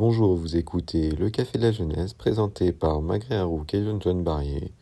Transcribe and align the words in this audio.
Bonjour, 0.00 0.34
vous 0.34 0.56
écoutez 0.56 1.10
Le 1.10 1.28
Café 1.28 1.58
de 1.58 1.62
la 1.62 1.72
Jeunesse 1.72 2.14
présenté 2.14 2.72
par 2.72 3.02
Magré 3.02 3.34
Harouk 3.34 3.74
et 3.74 3.84
John 3.84 4.00
John 4.00 4.24
Barrier 4.24 4.72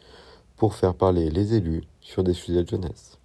pour 0.56 0.76
faire 0.76 0.94
parler 0.94 1.28
les 1.28 1.54
élus 1.54 1.82
sur 1.98 2.22
des 2.22 2.34
sujets 2.34 2.62
de 2.62 2.68
jeunesse. 2.68 3.18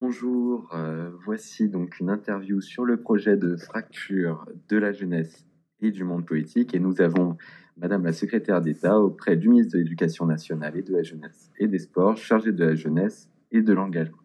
Bonjour, 0.00 0.70
euh, 0.72 1.10
voici 1.24 1.68
donc 1.68 1.98
une 1.98 2.10
interview 2.10 2.60
sur 2.60 2.84
le 2.84 2.96
projet 2.96 3.36
de 3.36 3.56
fracture 3.56 4.46
de 4.68 4.76
la 4.76 4.92
jeunesse 4.92 5.44
et 5.80 5.90
du 5.90 6.04
monde 6.04 6.26
politique 6.26 6.76
et 6.76 6.78
nous 6.78 7.00
avons 7.00 7.38
Madame 7.76 8.04
la 8.04 8.12
secrétaire 8.12 8.60
d'État 8.60 9.00
auprès 9.00 9.36
du 9.36 9.48
ministre 9.48 9.72
de 9.72 9.78
l'Éducation 9.78 10.26
nationale 10.26 10.76
et 10.76 10.82
de 10.82 10.92
la 10.92 11.02
jeunesse 11.02 11.50
et 11.58 11.66
des 11.66 11.80
sports 11.80 12.16
chargée 12.16 12.52
de 12.52 12.64
la 12.64 12.76
jeunesse 12.76 13.28
et 13.50 13.62
de 13.62 13.72
l'engagement. 13.72 14.22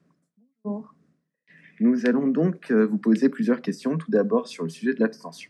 Bonjour. 0.64 0.94
Nous 1.80 2.06
allons 2.06 2.28
donc 2.28 2.70
euh, 2.70 2.86
vous 2.86 3.00
poser 3.00 3.30
plusieurs 3.30 3.64
questions, 3.64 3.98
tout 3.98 4.12
d'abord 4.12 4.48
sur 4.48 4.66
le 4.66 4.70
sujet 4.70 4.94
de 4.94 5.00
l'abstention. 5.00 5.50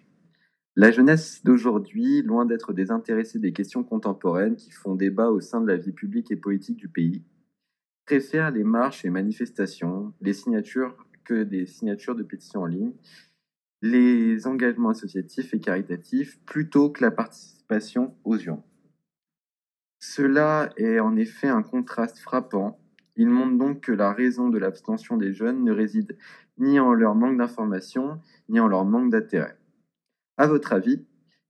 La 0.79 0.91
jeunesse 0.91 1.43
d'aujourd'hui, 1.43 2.21
loin 2.21 2.45
d'être 2.45 2.71
désintéressée 2.71 3.37
des 3.37 3.51
questions 3.51 3.83
contemporaines 3.83 4.55
qui 4.55 4.71
font 4.71 4.95
débat 4.95 5.29
au 5.29 5.41
sein 5.41 5.59
de 5.59 5.67
la 5.67 5.75
vie 5.75 5.91
publique 5.91 6.31
et 6.31 6.37
politique 6.37 6.77
du 6.77 6.87
pays, 6.87 7.21
préfère 8.05 8.49
les 8.49 8.63
marches 8.63 9.03
et 9.03 9.09
manifestations, 9.09 10.13
les 10.21 10.31
signatures 10.31 10.95
que 11.25 11.43
des 11.43 11.65
signatures 11.65 12.15
de 12.15 12.23
pétitions 12.23 12.61
en 12.61 12.65
ligne, 12.65 12.93
les 13.81 14.47
engagements 14.47 14.91
associatifs 14.91 15.53
et 15.53 15.59
caritatifs 15.59 16.39
plutôt 16.45 16.89
que 16.89 17.03
la 17.03 17.11
participation 17.11 18.15
aux 18.23 18.37
urnes. 18.37 18.63
Cela 19.99 20.69
est 20.77 21.01
en 21.01 21.17
effet 21.17 21.49
un 21.49 21.61
contraste 21.61 22.19
frappant. 22.19 22.79
Il 23.17 23.27
montre 23.27 23.57
donc 23.57 23.81
que 23.81 23.91
la 23.91 24.13
raison 24.13 24.47
de 24.47 24.57
l'abstention 24.57 25.17
des 25.17 25.33
jeunes 25.33 25.61
ne 25.61 25.73
réside 25.73 26.17
ni 26.57 26.79
en 26.79 26.93
leur 26.93 27.15
manque 27.15 27.37
d'information, 27.37 28.21
ni 28.47 28.61
en 28.61 28.69
leur 28.69 28.85
manque 28.85 29.09
d'intérêt. 29.09 29.59
À 30.39 30.47
votre 30.47 30.71
avis, 30.71 31.05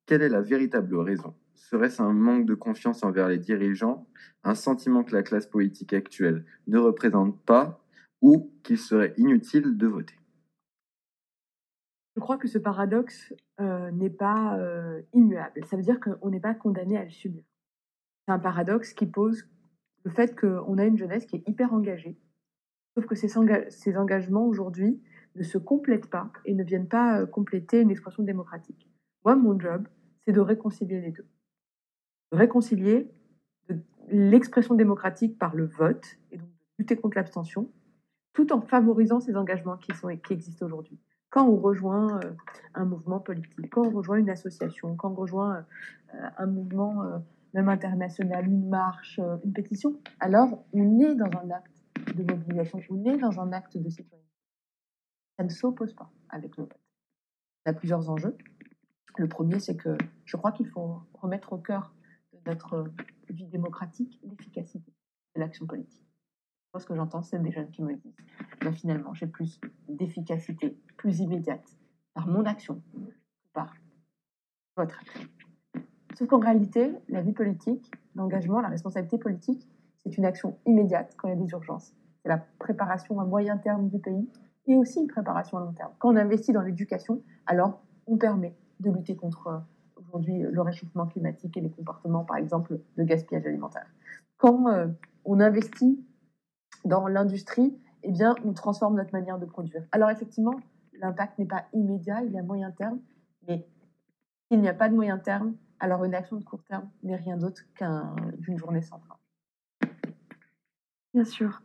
quelle 0.07 0.23
est 0.23 0.29
la 0.29 0.41
véritable 0.41 0.97
raison? 0.97 1.35
Serait-ce 1.53 2.01
un 2.01 2.11
manque 2.11 2.47
de 2.47 2.55
confiance 2.55 3.03
envers 3.03 3.27
les 3.27 3.37
dirigeants, 3.37 4.07
un 4.43 4.55
sentiment 4.55 5.03
que 5.03 5.15
la 5.15 5.21
classe 5.21 5.45
politique 5.45 5.93
actuelle 5.93 6.43
ne 6.65 6.79
représente 6.79 7.39
pas, 7.45 7.85
ou 8.23 8.51
qu'il 8.63 8.79
serait 8.79 9.13
inutile 9.17 9.77
de 9.77 9.85
voter? 9.85 10.15
Je 12.15 12.19
crois 12.19 12.39
que 12.39 12.47
ce 12.47 12.57
paradoxe 12.57 13.31
euh, 13.59 13.91
n'est 13.91 14.09
pas 14.09 14.57
euh, 14.57 15.03
immuable. 15.13 15.63
Ça 15.65 15.77
veut 15.77 15.83
dire 15.83 15.99
qu'on 15.99 16.31
n'est 16.31 16.39
pas 16.39 16.55
condamné 16.55 16.97
à 16.97 17.03
le 17.03 17.11
subir. 17.11 17.43
C'est 18.25 18.33
un 18.33 18.39
paradoxe 18.39 18.93
qui 18.93 19.05
pose 19.05 19.47
le 20.03 20.09
fait 20.09 20.35
qu'on 20.35 20.79
a 20.79 20.85
une 20.85 20.97
jeunesse 20.97 21.27
qui 21.27 21.35
est 21.35 21.47
hyper 21.47 21.75
engagée, 21.75 22.17
sauf 22.95 23.05
que 23.05 23.13
ces, 23.13 23.27
ces 23.69 23.97
engagements 23.97 24.47
aujourd'hui 24.47 24.99
ne 25.39 25.43
se 25.43 25.57
complètent 25.57 26.09
pas 26.09 26.31
et 26.45 26.53
ne 26.53 26.63
viennent 26.63 26.87
pas 26.87 27.21
euh, 27.21 27.25
compléter 27.25 27.79
une 27.79 27.89
expression 27.89 28.23
démocratique. 28.23 28.87
Moi, 29.25 29.35
mon 29.35 29.57
job, 29.59 29.87
c'est 30.25 30.33
de 30.33 30.41
réconcilier 30.41 31.01
les 31.01 31.11
deux. 31.11 31.25
De 32.31 32.37
réconcilier 32.37 33.09
l'expression 34.09 34.75
démocratique 34.75 35.39
par 35.39 35.55
le 35.55 35.65
vote 35.65 36.05
et 36.31 36.37
donc 36.37 36.49
lutter 36.77 36.95
contre 36.95 37.17
l'abstention, 37.17 37.71
tout 38.33 38.51
en 38.53 38.61
favorisant 38.61 39.19
ces 39.19 39.35
engagements 39.35 39.77
qui, 39.77 39.95
sont, 39.95 40.09
qui 40.17 40.33
existent 40.33 40.65
aujourd'hui. 40.65 40.99
Quand 41.29 41.47
on 41.47 41.57
rejoint 41.57 42.19
euh, 42.19 42.31
un 42.73 42.85
mouvement 42.85 43.19
politique, 43.19 43.69
quand 43.71 43.87
on 43.87 43.91
rejoint 43.91 44.17
une 44.17 44.29
association, 44.29 44.95
quand 44.95 45.11
on 45.11 45.15
rejoint 45.15 45.57
euh, 46.15 46.29
un 46.37 46.47
mouvement 46.47 47.03
même 47.53 47.69
international, 47.69 48.45
une 48.45 48.67
marche, 48.67 49.19
une 49.43 49.53
pétition, 49.53 49.99
alors 50.19 50.63
on 50.73 50.99
est 50.99 51.15
dans 51.15 51.25
un 51.25 51.51
acte 51.51 52.15
de 52.15 52.23
mobilisation, 52.23 52.79
on 52.89 53.05
est 53.05 53.17
dans 53.17 53.39
un 53.39 53.51
acte 53.53 53.77
de 53.77 53.89
citoyenneté 53.89 54.28
ça 55.39 55.45
ne 55.45 55.49
s'oppose 55.49 55.93
pas 55.93 56.11
avec 56.27 56.57
vote. 56.57 56.77
Il 57.65 57.69
y 57.69 57.71
a 57.71 57.73
plusieurs 57.73 58.09
enjeux. 58.09 58.37
Le 59.15 59.29
premier, 59.29 59.61
c'est 59.61 59.77
que 59.77 59.97
je 60.25 60.35
crois 60.35 60.51
qu'il 60.51 60.67
faut 60.67 61.01
remettre 61.13 61.53
au 61.53 61.57
cœur 61.57 61.93
de 62.33 62.39
notre 62.45 62.91
vie 63.29 63.47
démocratique 63.47 64.19
l'efficacité 64.23 64.91
de 65.35 65.39
l'action 65.39 65.65
politique. 65.65 66.05
Moi, 66.73 66.81
ce 66.81 66.85
que 66.85 66.93
j'entends, 66.93 67.21
c'est 67.21 67.41
des 67.41 67.51
jeunes 67.51 67.71
qui 67.71 67.81
me 67.81 67.95
disent 67.95 68.17
ben, 68.59 68.73
finalement, 68.73 69.13
j'ai 69.13 69.27
plus 69.27 69.61
d'efficacité, 69.87 70.77
plus 70.97 71.21
immédiate 71.21 71.77
par 72.13 72.27
mon 72.27 72.43
action 72.43 72.83
que 72.91 72.97
par 73.53 73.73
votre 74.75 74.99
action. 74.99 75.29
Sauf 76.15 76.27
qu'en 76.27 76.39
réalité, 76.39 76.91
la 77.07 77.21
vie 77.21 77.31
politique, 77.31 77.89
l'engagement, 78.13 78.59
la 78.59 78.67
responsabilité 78.67 79.17
politique, 79.17 79.69
c'est 79.99 80.17
une 80.17 80.25
action 80.25 80.59
immédiate 80.65 81.15
quand 81.15 81.29
il 81.29 81.31
y 81.31 81.41
a 81.41 81.41
des 81.41 81.49
urgences. 81.51 81.93
C'est 82.23 82.29
la 82.29 82.39
préparation 82.59 83.21
à 83.21 83.23
moyen 83.23 83.57
terme 83.57 83.87
du 83.87 83.99
pays 83.99 84.29
et 84.67 84.75
aussi 84.75 84.99
une 84.99 85.07
préparation 85.07 85.57
à 85.57 85.61
long 85.61 85.73
terme. 85.73 85.91
Quand 85.99 86.13
on 86.13 86.15
investit 86.15 86.53
dans 86.53 86.61
l'éducation, 86.61 87.21
alors 87.45 87.81
on 88.07 88.17
permet 88.17 88.55
de 88.79 88.91
lutter 88.91 89.15
contre 89.15 89.47
euh, 89.47 89.57
aujourd'hui 89.97 90.39
le 90.39 90.61
réchauffement 90.61 91.07
climatique 91.07 91.57
et 91.57 91.61
les 91.61 91.69
comportements, 91.69 92.23
par 92.23 92.37
exemple, 92.37 92.79
de 92.97 93.03
gaspillage 93.03 93.45
alimentaire. 93.45 93.87
Quand 94.37 94.67
euh, 94.69 94.87
on 95.25 95.39
investit 95.39 96.03
dans 96.85 97.07
l'industrie, 97.07 97.77
eh 98.03 98.11
bien, 98.11 98.35
on 98.45 98.53
transforme 98.53 98.95
notre 98.95 99.13
manière 99.13 99.37
de 99.37 99.45
produire. 99.45 99.83
Alors 99.91 100.09
effectivement, 100.09 100.55
l'impact 100.93 101.37
n'est 101.39 101.45
pas 101.45 101.65
immédiat, 101.73 102.23
il 102.23 102.31
y 102.31 102.39
a 102.39 102.43
moyen 102.43 102.71
terme, 102.71 102.99
mais 103.47 103.67
s'il 104.47 104.61
n'y 104.61 104.69
a 104.69 104.73
pas 104.73 104.89
de 104.89 104.95
moyen 104.95 105.17
terme, 105.17 105.55
alors 105.79 106.03
une 106.03 106.15
action 106.15 106.37
de 106.37 106.43
court 106.43 106.63
terme 106.63 106.89
n'est 107.03 107.15
rien 107.15 107.37
d'autre 107.37 107.61
qu'une 107.75 108.57
journée 108.57 108.81
sans 108.81 108.99
train. 108.99 109.17
Bien 111.13 111.23
sûr. 111.23 111.61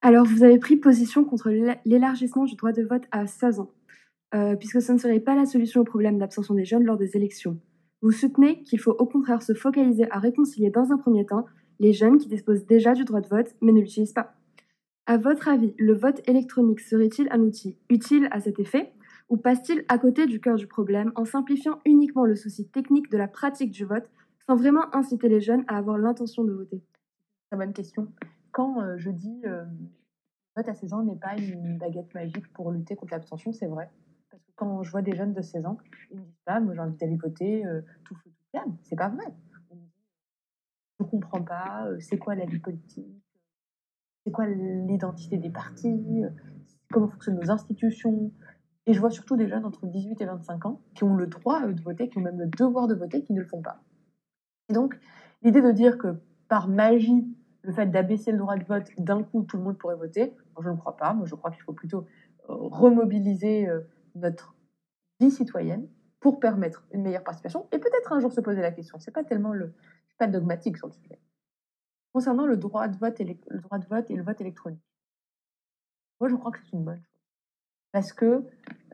Alors, 0.00 0.24
vous 0.24 0.44
avez 0.44 0.58
pris 0.58 0.76
position 0.76 1.24
contre 1.24 1.50
l'élargissement 1.84 2.44
du 2.44 2.54
droit 2.54 2.72
de 2.72 2.82
vote 2.82 3.02
à 3.10 3.26
16 3.26 3.60
ans, 3.60 3.70
euh, 4.34 4.54
puisque 4.54 4.80
ce 4.80 4.92
ne 4.92 4.98
serait 4.98 5.18
pas 5.18 5.34
la 5.34 5.44
solution 5.44 5.80
au 5.80 5.84
problème 5.84 6.18
d'abstention 6.18 6.54
des 6.54 6.64
jeunes 6.64 6.84
lors 6.84 6.96
des 6.96 7.16
élections. 7.16 7.58
Vous 8.00 8.12
soutenez 8.12 8.62
qu'il 8.62 8.78
faut 8.78 8.92
au 8.92 9.06
contraire 9.06 9.42
se 9.42 9.54
focaliser 9.54 10.08
à 10.12 10.20
réconcilier 10.20 10.70
dans 10.70 10.92
un 10.92 10.98
premier 10.98 11.26
temps 11.26 11.46
les 11.80 11.92
jeunes 11.92 12.18
qui 12.18 12.28
disposent 12.28 12.64
déjà 12.64 12.94
du 12.94 13.04
droit 13.04 13.20
de 13.20 13.26
vote 13.26 13.56
mais 13.60 13.72
ne 13.72 13.80
l'utilisent 13.80 14.12
pas. 14.12 14.34
À 15.06 15.16
votre 15.16 15.48
avis, 15.48 15.74
le 15.78 15.94
vote 15.94 16.20
électronique 16.28 16.80
serait-il 16.80 17.26
un 17.32 17.40
outil 17.40 17.76
utile 17.90 18.28
à 18.30 18.40
cet 18.40 18.60
effet 18.60 18.92
ou 19.28 19.36
passe-t-il 19.36 19.84
à 19.88 19.98
côté 19.98 20.26
du 20.26 20.40
cœur 20.40 20.56
du 20.56 20.68
problème 20.68 21.12
en 21.16 21.24
simplifiant 21.24 21.80
uniquement 21.84 22.24
le 22.24 22.36
souci 22.36 22.68
technique 22.68 23.10
de 23.10 23.18
la 23.18 23.26
pratique 23.26 23.72
du 23.72 23.84
vote 23.84 24.08
sans 24.46 24.54
vraiment 24.54 24.94
inciter 24.94 25.28
les 25.28 25.40
jeunes 25.40 25.64
à 25.66 25.76
avoir 25.76 25.98
l'intention 25.98 26.44
de 26.44 26.52
voter? 26.52 26.80
Très 27.50 27.58
bonne 27.58 27.72
question 27.72 28.08
quand 28.52 28.80
euh, 28.80 28.96
je 28.96 29.10
dis 29.10 29.40
euh, 29.44 29.64
vote 30.56 30.68
à 30.68 30.74
16 30.74 30.92
ans 30.94 31.02
n'est 31.02 31.16
pas 31.16 31.36
une 31.36 31.78
baguette 31.78 32.12
magique 32.14 32.52
pour 32.52 32.70
lutter 32.70 32.96
contre 32.96 33.12
l'abstention, 33.12 33.52
c'est 33.52 33.66
vrai. 33.66 33.90
Parce 34.30 34.42
que 34.42 34.50
quand 34.56 34.82
je 34.82 34.90
vois 34.90 35.02
des 35.02 35.14
jeunes 35.14 35.32
de 35.32 35.42
16 35.42 35.66
ans, 35.66 35.78
ils 36.10 36.18
me 36.18 36.24
disent 36.24 36.42
pas, 36.44 36.60
moi 36.60 36.74
j'ai 36.74 36.80
envie 36.80 36.96
d'aller 36.96 37.16
voter 37.16 37.66
euh, 37.66 37.80
tout 38.04 38.14
feu, 38.16 38.30
tout 38.30 38.44
flamme. 38.50 38.76
C'est 38.82 38.96
pas 38.96 39.08
vrai. 39.08 39.24
Je 41.00 41.04
comprends 41.04 41.42
pas, 41.42 41.88
c'est 42.00 42.18
quoi 42.18 42.34
la 42.34 42.44
vie 42.44 42.58
politique, 42.58 43.06
c'est 44.24 44.32
quoi 44.32 44.46
l'identité 44.46 45.38
des 45.38 45.48
partis, 45.48 46.24
comment 46.90 47.06
fonctionnent 47.06 47.38
nos 47.38 47.52
institutions? 47.52 48.32
Et 48.86 48.94
je 48.94 49.00
vois 49.00 49.10
surtout 49.10 49.36
des 49.36 49.46
jeunes 49.46 49.64
entre 49.64 49.86
18 49.86 50.20
et 50.22 50.24
25 50.24 50.66
ans 50.66 50.80
qui 50.94 51.04
ont 51.04 51.14
le 51.14 51.26
droit 51.26 51.66
de 51.68 51.80
voter, 51.82 52.08
qui 52.08 52.18
ont 52.18 52.22
même 52.22 52.40
le 52.40 52.48
devoir 52.48 52.88
de 52.88 52.94
voter, 52.94 53.22
qui 53.22 53.32
ne 53.32 53.40
le 53.40 53.46
font 53.46 53.62
pas. 53.62 53.80
Et 54.70 54.72
donc, 54.72 54.98
l'idée 55.42 55.62
de 55.62 55.72
dire 55.72 55.98
que 55.98 56.20
par 56.48 56.68
magie, 56.68 57.26
le 57.62 57.72
fait 57.72 57.86
d'abaisser 57.86 58.32
le 58.32 58.38
droit 58.38 58.56
de 58.56 58.64
vote, 58.64 58.88
d'un 58.98 59.22
coup, 59.22 59.42
tout 59.42 59.56
le 59.56 59.62
monde 59.62 59.78
pourrait 59.78 59.96
voter. 59.96 60.34
je 60.60 60.68
ne 60.68 60.76
crois 60.76 60.96
pas. 60.96 61.12
Moi, 61.12 61.26
je 61.26 61.34
crois 61.34 61.50
qu'il 61.50 61.62
faut 61.62 61.72
plutôt 61.72 62.06
euh, 62.48 62.54
remobiliser 62.54 63.68
euh, 63.68 63.80
notre 64.14 64.54
vie 65.20 65.30
citoyenne 65.30 65.88
pour 66.20 66.40
permettre 66.40 66.86
une 66.92 67.02
meilleure 67.02 67.24
participation 67.24 67.66
et 67.72 67.78
peut-être 67.78 68.12
un 68.12 68.20
jour 68.20 68.32
se 68.32 68.40
poser 68.40 68.60
la 68.60 68.72
question. 68.72 68.98
C'est 68.98 69.10
pas 69.10 69.24
tellement 69.24 69.52
le, 69.52 69.74
pas 70.18 70.26
dogmatique 70.26 70.76
sur 70.76 70.86
le 70.86 70.92
sujet. 70.92 71.20
Concernant 72.12 72.46
le 72.46 72.56
droit 72.56 72.88
de 72.88 72.96
vote 72.96 73.20
et 73.20 73.38
le 73.48 73.60
droit 73.60 73.78
de 73.78 73.86
vote 73.86 74.10
et 74.10 74.16
le 74.16 74.22
vote 74.22 74.40
électronique, 74.40 74.82
moi, 76.20 76.28
je 76.28 76.34
crois 76.34 76.50
que 76.50 76.58
c'est 76.58 76.72
une 76.72 76.84
bonne 76.84 76.96
chose 76.96 77.04
parce 77.92 78.12
que 78.12 78.44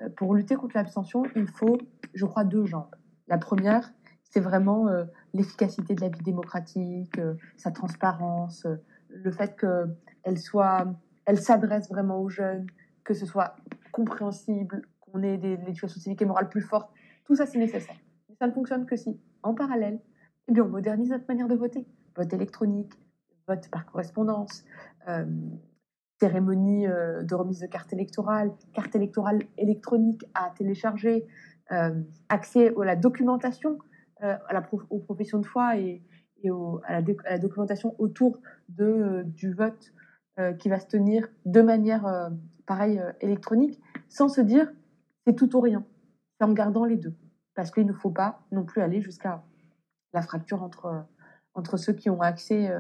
euh, 0.03 0.09
pour 0.17 0.35
lutter 0.35 0.57
contre 0.57 0.77
l'abstention, 0.77 1.25
il 1.37 1.47
faut, 1.47 1.79
je 2.13 2.27
crois, 2.27 2.45
deux 2.45 2.67
jambes. 2.67 2.95
La 3.29 3.39
première, 3.39 3.93
c'est 4.23 4.41
vraiment 4.41 4.89
l'efficacité 5.35 5.95
de 5.95 6.01
la 6.01 6.09
vie 6.09 6.23
démocratique, 6.23 7.19
euh, 7.19 7.35
sa 7.57 7.73
transparence, 7.73 8.65
euh, 8.65 8.77
le 9.11 9.31
fait 9.31 9.57
qu'elle 9.59 10.39
soit, 10.39 10.87
elle 11.27 11.39
s'adresse 11.39 11.89
vraiment 11.91 12.21
aux 12.21 12.29
jeunes, 12.29 12.67
que 13.03 13.15
ce 13.15 13.27
soit 13.27 13.57
compréhensible, 13.93 14.83
qu'on 15.01 15.23
ait 15.23 15.37
des, 15.37 15.57
l'éducation 15.57 16.01
civique 16.01 16.23
et 16.23 16.25
morale 16.25 16.49
plus 16.49 16.63
forte. 16.63 16.91
Tout 17.25 17.35
ça, 17.35 17.47
c'est 17.47 17.59
nécessaire. 17.59 17.97
Mais 18.29 18.37
ça 18.37 18.47
ne 18.47 18.53
fonctionne 18.53 18.87
que 18.87 18.97
si, 18.97 19.21
en 19.43 19.55
parallèle, 19.55 20.01
eh 20.49 20.61
on 20.61 20.69
modernise 20.69 21.11
notre 21.11 21.27
manière 21.29 21.49
de 21.49 21.55
voter. 21.55 21.87
Vote 22.17 22.33
électronique, 22.33 22.93
vote 23.49 23.69
par 23.71 23.87
correspondance, 23.87 24.65
euh, 25.09 25.25
cérémonie 26.21 26.87
de 26.87 27.35
remise 27.35 27.61
de 27.61 27.67
carte 27.67 27.93
électorale, 27.93 28.53
carte 28.73 28.95
électorale 28.95 29.43
électronique 29.59 30.25
à 30.35 30.51
télécharger, 30.57 31.27
accès 32.29 32.73
à 32.81 32.85
la 32.85 32.95
documentation 32.95 33.79
à 34.25 34.53
la 34.53 34.69
aux 34.91 34.99
professions 34.99 35.39
de 35.39 35.47
foi 35.47 35.79
et, 35.79 36.03
à, 36.85 37.01
la 37.01 37.39
documentation 37.39 37.95
autour 37.99 38.39
euh, 38.81 39.23
du 39.25 39.55
vote 39.55 39.95
euh, 40.39 40.53
qui 40.53 40.69
va 40.69 40.79
se 40.79 40.87
tenir 40.87 41.27
de 41.47 41.63
manière, 41.63 42.31
pareil, 42.67 43.01
électronique, 43.21 43.81
sans 44.09 44.29
se 44.29 44.41
dire 44.41 44.71
c'est 45.27 45.35
tout 45.35 45.57
ou 45.57 45.61
rien. 45.61 45.87
C'est 46.39 46.47
en 46.47 46.53
gardant 46.53 46.85
les 46.85 46.97
deux. 46.97 47.15
parce 47.55 47.71
qu'il 47.71 47.87
ne 47.87 47.93
faut 47.93 48.11
pas 48.11 48.43
non 48.53 48.65
plus 48.65 48.83
aller 48.83 49.01
jusqu'à 49.01 49.43
la 50.13 50.23
fracture 50.23 50.63
entre, 50.63 51.07
entre 51.55 51.77
ceux 51.77 51.93
qui 51.93 52.11
ont 52.11 52.21
accès 52.21 52.71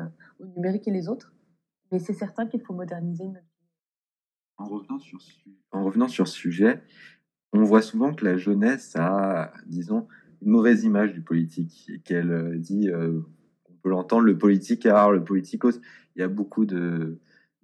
au 0.40 0.46
numérique 0.46 0.88
et 0.88 0.90
les 0.90 1.08
autres. 1.08 1.32
Mais 1.90 1.98
c'est 1.98 2.12
certain 2.12 2.46
qu'il 2.46 2.60
faut 2.60 2.74
moderniser 2.74 3.32
en 4.56 4.66
revenant, 4.66 4.98
sur, 4.98 5.18
en 5.72 5.84
revenant 5.84 6.08
sur 6.08 6.28
ce 6.28 6.34
sujet, 6.34 6.82
on 7.52 7.62
voit 7.62 7.82
souvent 7.82 8.14
que 8.14 8.24
la 8.24 8.36
jeunesse 8.36 8.96
a, 8.96 9.52
disons, 9.66 10.08
une 10.42 10.50
mauvaise 10.50 10.84
image 10.84 11.12
du 11.12 11.22
politique 11.22 11.90
et 11.92 12.00
qu'elle 12.00 12.60
dit, 12.60 12.90
on 12.92 13.74
peut 13.82 13.90
l'entendre, 13.90 14.24
le 14.24 14.38
politique 14.38 14.86
art, 14.86 15.12
le 15.12 15.24
politicos. 15.24 15.80
Il 16.16 16.20
y 16.20 16.22
a 16.22 16.28
beaucoup 16.28 16.66
de 16.66 17.18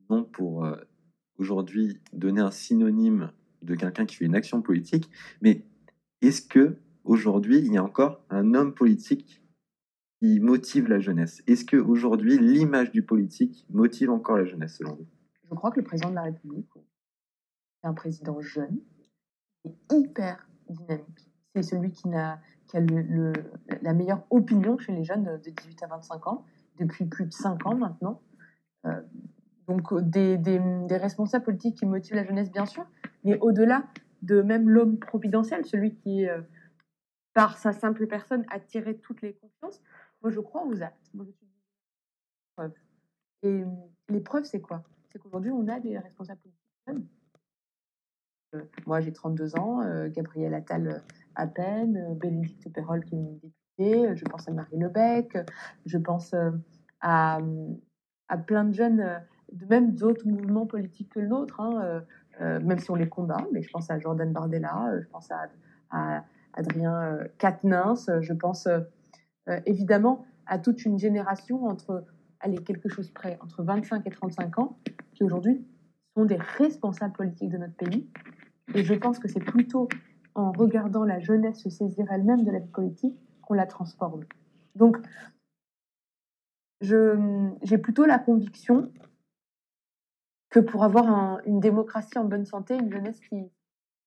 noms 0.09 0.25
pour 0.25 0.67
aujourd'hui 1.39 1.99
donner 2.13 2.41
un 2.41 2.51
synonyme 2.51 3.33
de 3.63 3.75
quelqu'un 3.75 4.07
qui 4.07 4.17
fait 4.17 4.25
une 4.25 4.35
action 4.35 4.63
politique. 4.63 5.11
Mais 5.43 5.65
est-ce 6.23 6.43
que 6.43 6.77
aujourd'hui 7.05 7.59
il 7.59 7.73
y 7.73 7.79
a 7.79 7.85
encore 7.85 8.25
un 8.31 8.55
homme 8.55 8.75
politique 8.75 9.43
qui 10.21 10.41
motive 10.41 10.89
la 10.89 11.01
jeunesse? 11.01 11.43
Est-ce 11.47 11.65
que 11.65 11.77
aujourd'hui 11.77 12.39
l'image 12.39 12.91
du 12.93 13.03
politique 13.03 13.67
motive 13.71 14.11
encore 14.11 14.37
la 14.37 14.45
jeunesse 14.45 14.77
selon 14.77 14.95
vous? 14.95 15.07
Je 15.49 15.55
crois 15.55 15.71
que 15.71 15.81
le 15.81 15.85
président 15.85 16.11
de 16.11 16.15
la 16.15 16.23
République 16.23 16.69
est 17.83 17.87
un 17.87 17.95
président 17.95 18.41
jeune, 18.41 18.79
et 19.65 19.73
hyper 19.93 20.47
dynamique. 20.69 21.29
C'est 21.55 21.63
celui 21.63 21.91
qui, 21.91 22.09
a, 22.15 22.41
qui 22.71 22.77
a 22.77 22.81
le, 22.81 23.33
la 23.83 23.93
meilleure 23.93 24.25
opinion 24.31 24.79
chez 24.79 24.93
les 24.93 25.03
jeunes 25.03 25.25
de 25.25 25.51
18 25.51 25.83
à 25.83 25.87
25 25.89 26.27
ans, 26.29 26.45
depuis 26.79 27.05
plus 27.05 27.27
de 27.27 27.33
5 27.33 27.67
ans 27.67 27.75
maintenant. 27.75 28.23
Euh, 28.87 29.01
donc 29.67 29.93
des, 30.01 30.39
des, 30.39 30.97
responsables 30.97 31.45
politiques 31.45 31.79
qui 31.79 31.87
motivent 31.87 32.15
la 32.15 32.25
jeunesse, 32.25 32.51
bien 32.51 32.67
sûr, 32.67 32.87
mais 33.25 33.39
au-delà 33.41 33.85
de 34.23 34.43
même 34.43 34.69
l'homme 34.69 34.99
providentiel, 34.99 35.65
celui 35.65 35.95
qui, 35.97 36.29
euh, 36.29 36.41
par 37.35 37.59
sa 37.59 37.73
simple 37.73 38.07
personne, 38.07 38.45
a 38.51 38.61
tiré 38.61 38.97
toutes 38.99 39.23
les 39.23 39.35
confiances, 39.35 39.81
moi 40.23 40.31
je 40.31 40.41
crois 40.41 40.65
aux 40.65 40.83
actes. 40.83 41.11
Et 43.43 43.65
les 44.09 44.21
preuves, 44.21 44.45
c'est 44.45 44.61
quoi? 44.61 44.83
C'est 45.11 45.19
qu'aujourd'hui, 45.19 45.51
on 45.51 45.67
a 45.69 45.81
des 45.81 45.99
responsables 45.99 46.41
politiques 46.41 47.07
euh, 48.55 48.63
moi, 48.85 49.01
j'ai 49.01 49.13
32 49.13 49.57
ans, 49.57 50.09
Gabriel 50.09 50.55
Attal 50.55 51.05
à 51.35 51.47
peine, 51.47 52.17
Bénédicte 52.19 52.73
Perrol 52.73 53.05
qui 53.05 53.15
est 53.15 53.19
une 53.19 53.39
députée, 53.39 54.17
je 54.17 54.25
pense 54.25 54.49
à 54.49 54.53
Marie 54.53 54.79
Lebec, 54.79 55.39
je 55.87 55.99
pense 55.99 56.35
à, 57.01 57.39
à 58.29 58.39
plein 58.39 58.65
de 58.65 58.73
jeunes 58.73 59.21
de 59.53 59.67
même 59.67 59.95
d'autres 59.95 60.27
mouvements 60.27 60.67
politiques 60.67 61.11
que 61.11 61.21
le 61.21 61.29
nôtre, 61.29 61.61
hein, 61.61 61.81
euh, 61.83 62.01
euh, 62.41 62.61
même 62.61 62.79
si 62.79 62.91
on 62.91 62.95
les 62.95 63.09
combat. 63.09 63.47
Mais 63.53 63.63
je 63.63 63.71
pense 63.71 63.91
à 63.91 63.99
Jordan 63.99 64.33
Bardella, 64.33 64.93
euh, 64.93 65.01
je 65.03 65.09
pense 65.09 65.31
à, 65.31 66.25
Adrien 66.53 67.19
Quatennens, 67.39 68.11
je 68.21 68.33
pense 68.33 68.69
évidemment 69.67 70.25
à 70.47 70.59
toute 70.59 70.85
une 70.85 70.99
génération 70.99 71.65
entre, 71.67 72.05
allez, 72.41 72.59
quelque 72.59 72.89
chose 72.89 73.11
près, 73.11 73.39
entre 73.41 73.63
25 73.63 74.05
et 74.07 74.11
35 74.11 74.59
ans, 74.59 74.79
qui 75.13 75.25
aujourd'hui 75.25 75.65
sont 76.17 76.25
des 76.25 76.39
responsables 76.59 77.13
politiques 77.13 77.51
de 77.51 77.59
notre 77.59 77.75
pays. 77.75 78.09
Et 78.75 78.85
je 78.85 78.95
pense 78.95 79.19
que 79.19 79.29
c'est 79.29 79.41
plutôt 79.41 79.89
en 80.35 80.53
regardant 80.53 81.05
la 81.05 81.19
jeunesse 81.21 81.63
se 81.63 81.71
saisir 81.71 82.11
elle-même 82.11 82.45
de 82.45 82.51
la 82.51 82.59
vie 82.59 82.71
politique 82.71 83.19
qu'on 83.43 83.55
la 83.55 83.67
transforme. 83.67 84.25
Donc, 84.75 84.99
j'ai 86.81 87.79
plutôt 87.79 88.07
la 88.07 88.19
conviction 88.19 88.93
que 90.51 90.61
pour 90.61 90.85
avoir 90.85 91.41
une 91.47 91.61
démocratie 91.61 92.19
en 92.19 92.25
bonne 92.25 92.45
santé, 92.45 92.77
une 92.77 92.91
jeunesse 92.91 93.21
qui, 93.21 93.51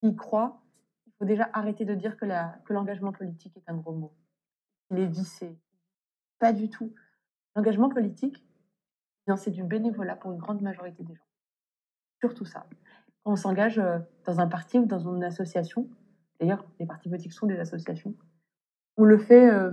y 0.02 0.16
croit, 0.16 0.62
il 1.08 1.14
faut 1.18 1.26
déjà 1.26 1.50
arrêter 1.54 1.86
de 1.86 1.96
dire 1.96 2.18
que, 2.18 2.26
l'engagement 2.70 3.14
politique 3.14 3.56
est 3.56 3.70
un 3.70 3.76
gros 3.76 3.94
mot. 3.94 4.14
Il 4.92 5.00
est 5.00 5.08
vissé. 5.08 5.58
Pas 6.40 6.52
du 6.52 6.70
tout. 6.70 6.94
L'engagement 7.56 7.90
politique, 7.90 8.46
eh 9.28 9.38
c'est 9.38 9.52
du 9.52 9.64
bénévolat 9.64 10.18
pour 10.18 10.32
une 10.32 10.40
grande 10.40 10.62
majorité 10.62 11.04
des 11.04 11.16
gens. 11.16 11.28
Surtout 12.20 12.46
ça. 12.46 12.66
Quand 13.24 13.32
on 13.32 13.36
s'engage 13.36 13.80
euh, 13.80 14.00
dans 14.26 14.40
un 14.40 14.48
parti 14.48 14.80
ou 14.80 14.86
dans 14.86 15.00
une 15.00 15.24
association, 15.24 15.88
d'ailleurs, 16.40 16.66
les 16.80 16.86
partis 16.86 17.10
politiques 17.10 17.34
sont 17.34 17.48
des 17.48 17.60
associations, 17.60 18.16
on 18.98 19.06
le 19.06 19.18
fait 19.18 19.50
euh, 19.50 19.72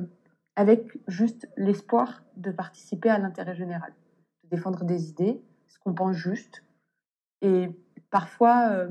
avec 0.57 0.99
juste 1.09 1.49
l'espoir 1.57 2.23
de 2.37 2.51
participer 2.51 3.11
à 3.11 3.19
l'intérêt 3.19 3.55
général, 3.55 3.93
de 4.45 4.49
défendre 4.51 4.85
des 4.85 5.11
idées, 5.11 5.41
ce 5.69 5.79
qu'on 5.79 5.95
pense 5.95 6.17
juste, 6.17 6.65
et 7.43 7.71
parfois, 8.11 8.71
euh, 8.71 8.91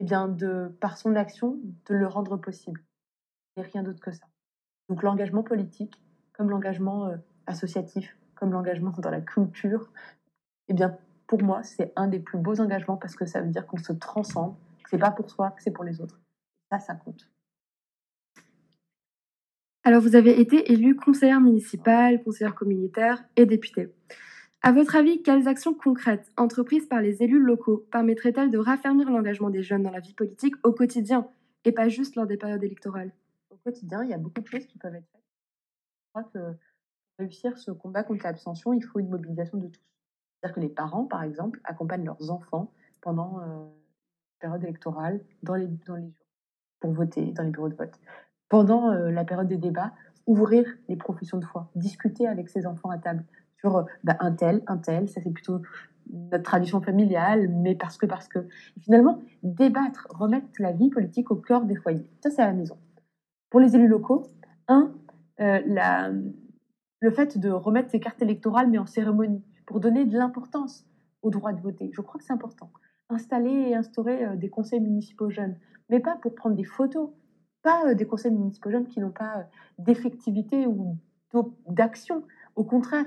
eh 0.00 0.04
bien, 0.04 0.28
de, 0.28 0.74
par 0.80 0.96
son 0.96 1.14
action, 1.16 1.58
de 1.86 1.94
le 1.94 2.06
rendre 2.06 2.36
possible. 2.36 2.82
Et 3.56 3.62
rien 3.62 3.82
d'autre 3.82 4.00
que 4.00 4.12
ça. 4.12 4.26
Donc 4.88 5.02
l'engagement 5.02 5.42
politique, 5.42 6.02
comme 6.32 6.50
l'engagement 6.50 7.06
euh, 7.06 7.16
associatif, 7.46 8.16
comme 8.34 8.52
l'engagement 8.52 8.90
dans 8.98 9.10
la 9.10 9.20
culture, 9.20 9.92
eh 10.68 10.74
bien, 10.74 10.98
pour 11.26 11.42
moi, 11.42 11.62
c'est 11.62 11.92
un 11.96 12.08
des 12.08 12.18
plus 12.18 12.38
beaux 12.38 12.60
engagements 12.60 12.96
parce 12.96 13.16
que 13.16 13.26
ça 13.26 13.40
veut 13.40 13.50
dire 13.50 13.66
qu'on 13.66 13.78
se 13.78 13.92
transcende, 13.92 14.54
que 14.82 14.90
c'est 14.90 14.98
pas 14.98 15.10
pour 15.10 15.30
soi, 15.30 15.54
c'est 15.58 15.70
pour 15.70 15.84
les 15.84 16.00
autres. 16.00 16.20
Ça, 16.70 16.78
ça 16.78 16.94
compte. 16.94 17.30
Alors, 19.86 20.00
vous 20.00 20.16
avez 20.16 20.40
été 20.40 20.72
élu 20.72 20.96
conseillère 20.96 21.40
municipale, 21.40 22.22
conseillère 22.22 22.54
communautaire 22.54 23.22
et 23.36 23.44
députée. 23.44 23.94
À 24.62 24.72
votre 24.72 24.96
avis, 24.96 25.22
quelles 25.22 25.46
actions 25.46 25.74
concrètes 25.74 26.32
entreprises 26.38 26.86
par 26.86 27.02
les 27.02 27.22
élus 27.22 27.38
locaux 27.38 27.86
permettraient-elles 27.92 28.50
de 28.50 28.56
raffermir 28.56 29.10
l'engagement 29.10 29.50
des 29.50 29.62
jeunes 29.62 29.82
dans 29.82 29.90
la 29.90 30.00
vie 30.00 30.14
politique 30.14 30.54
au 30.64 30.72
quotidien 30.72 31.28
et 31.66 31.72
pas 31.72 31.90
juste 31.90 32.16
lors 32.16 32.26
des 32.26 32.38
périodes 32.38 32.64
électorales? 32.64 33.12
Au 33.50 33.56
quotidien, 33.56 34.02
il 34.02 34.08
y 34.08 34.14
a 34.14 34.18
beaucoup 34.18 34.40
de 34.40 34.46
choses 34.46 34.64
qui 34.64 34.78
peuvent 34.78 34.94
être 34.94 35.06
faites. 35.12 35.20
Je 35.20 36.08
crois 36.14 36.30
que 36.32 36.38
pour 36.38 37.18
réussir 37.18 37.58
ce 37.58 37.72
combat 37.72 38.04
contre 38.04 38.24
l'abstention, 38.24 38.72
il 38.72 38.82
faut 38.82 39.00
une 39.00 39.10
mobilisation 39.10 39.58
de 39.58 39.66
tous. 39.66 39.82
C'est-à-dire 40.40 40.54
que 40.54 40.60
les 40.60 40.70
parents, 40.70 41.04
par 41.04 41.22
exemple, 41.24 41.60
accompagnent 41.64 42.06
leurs 42.06 42.30
enfants 42.30 42.72
pendant 43.02 43.40
euh, 43.40 43.66
la 43.66 44.48
période 44.48 44.62
électorale 44.62 45.22
dans 45.42 45.56
les, 45.56 45.66
dans 45.66 45.96
les 45.96 46.10
pour 46.84 46.92
voter 46.92 47.32
dans 47.32 47.44
les 47.44 47.50
bureaux 47.50 47.70
de 47.70 47.74
vote. 47.74 47.98
Pendant 48.50 48.90
euh, 48.90 49.10
la 49.10 49.24
période 49.24 49.48
des 49.48 49.56
débats, 49.56 49.92
ouvrir 50.26 50.66
les 50.90 50.96
professions 50.96 51.38
de 51.38 51.44
foi, 51.46 51.70
discuter 51.74 52.28
avec 52.28 52.50
ses 52.50 52.66
enfants 52.66 52.90
à 52.90 52.98
table, 52.98 53.24
sur 53.58 53.86
bah, 54.02 54.18
un 54.20 54.32
tel, 54.32 54.62
un 54.66 54.76
tel, 54.76 55.08
ça 55.08 55.22
c'est 55.22 55.30
plutôt 55.30 55.62
notre 56.10 56.44
tradition 56.44 56.82
familiale, 56.82 57.48
mais 57.48 57.74
parce 57.74 57.96
que, 57.96 58.04
parce 58.04 58.28
que. 58.28 58.40
finalement, 58.82 59.22
débattre, 59.42 60.08
remettre 60.10 60.48
la 60.58 60.72
vie 60.72 60.90
politique 60.90 61.30
au 61.30 61.36
cœur 61.36 61.64
des 61.64 61.74
foyers. 61.74 62.06
Ça, 62.22 62.28
c'est 62.28 62.42
à 62.42 62.46
la 62.46 62.52
maison. 62.52 62.76
Pour 63.48 63.60
les 63.60 63.74
élus 63.74 63.88
locaux, 63.88 64.26
un, 64.68 64.92
euh, 65.40 65.62
la, 65.64 66.10
le 67.00 67.10
fait 67.10 67.38
de 67.38 67.48
remettre 67.48 67.88
ces 67.88 67.98
cartes 67.98 68.20
électorales, 68.20 68.68
mais 68.68 68.76
en 68.76 68.84
cérémonie, 68.84 69.42
pour 69.64 69.80
donner 69.80 70.04
de 70.04 70.18
l'importance 70.18 70.84
au 71.22 71.30
droit 71.30 71.54
de 71.54 71.62
voter. 71.62 71.90
Je 71.94 72.02
crois 72.02 72.18
que 72.18 72.24
c'est 72.26 72.34
important. 72.34 72.70
Installer 73.08 73.70
et 73.70 73.74
instaurer 73.74 74.26
euh, 74.26 74.36
des 74.36 74.50
conseils 74.50 74.80
municipaux 74.80 75.30
jeunes, 75.30 75.56
mais 75.88 76.00
pas 76.00 76.16
pour 76.16 76.34
prendre 76.34 76.56
des 76.56 76.64
photos, 76.64 77.10
pas 77.62 77.88
euh, 77.88 77.94
des 77.94 78.06
conseils 78.06 78.32
municipaux 78.32 78.70
jeunes 78.70 78.86
qui 78.86 79.00
n'ont 79.00 79.10
pas 79.10 79.46
d'effectivité 79.78 80.66
ou 80.66 80.96
d'action. 81.68 82.22
Au 82.54 82.64
contraire, 82.64 83.06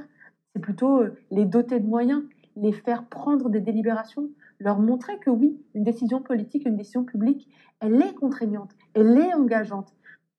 c'est 0.54 0.60
plutôt 0.60 1.02
euh, 1.02 1.16
les 1.32 1.46
doter 1.46 1.80
de 1.80 1.88
moyens, 1.88 2.24
les 2.56 2.72
faire 2.72 3.06
prendre 3.06 3.50
des 3.50 3.62
délibérations, 3.62 4.30
leur 4.60 4.80
montrer 4.80 5.20
que 5.20 5.30
oui, 5.30 5.62
une 5.76 5.84
décision 5.84 6.22
politique, 6.22 6.66
une 6.66 6.76
décision 6.76 7.04
publique, 7.04 7.48
elle 7.80 8.02
est 8.02 8.14
contraignante, 8.14 8.76
elle 8.94 9.18
est 9.18 9.34
engageante. 9.34 9.94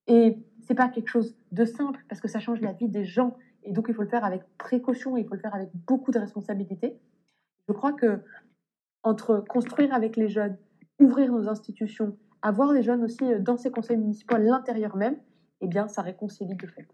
Et 0.06 0.38
c'est 0.66 0.74
pas 0.74 0.88
quelque 0.88 1.08
chose 1.08 1.36
de 1.52 1.64
simple 1.64 2.04
parce 2.08 2.20
que 2.20 2.28
ça 2.28 2.40
change 2.40 2.60
la 2.60 2.72
vie 2.72 2.88
des 2.88 3.04
gens. 3.04 3.36
Et 3.62 3.72
donc 3.72 3.86
il 3.88 3.94
faut 3.94 4.02
le 4.02 4.08
faire 4.08 4.24
avec 4.24 4.42
précaution, 4.58 5.16
il 5.16 5.26
faut 5.26 5.34
le 5.34 5.40
faire 5.40 5.54
avec 5.54 5.70
beaucoup 5.86 6.10
de 6.10 6.18
responsabilité. 6.18 6.98
Je 7.68 7.72
crois 7.72 7.92
que 7.92 8.20
entre 9.02 9.44
construire 9.48 9.94
avec 9.94 10.16
les 10.16 10.28
jeunes, 10.28 10.56
ouvrir 10.98 11.32
nos 11.32 11.48
institutions, 11.48 12.16
avoir 12.42 12.72
les 12.72 12.82
jeunes 12.82 13.04
aussi 13.04 13.24
euh, 13.24 13.40
dans 13.40 13.56
ces 13.56 13.70
conseils 13.70 13.96
municipaux 13.96 14.36
à 14.36 14.38
l'intérieur 14.38 14.96
même, 14.96 15.16
eh 15.60 15.68
bien, 15.68 15.88
ça 15.88 16.02
réconcilie 16.02 16.56
de 16.56 16.66
fait. 16.66 16.86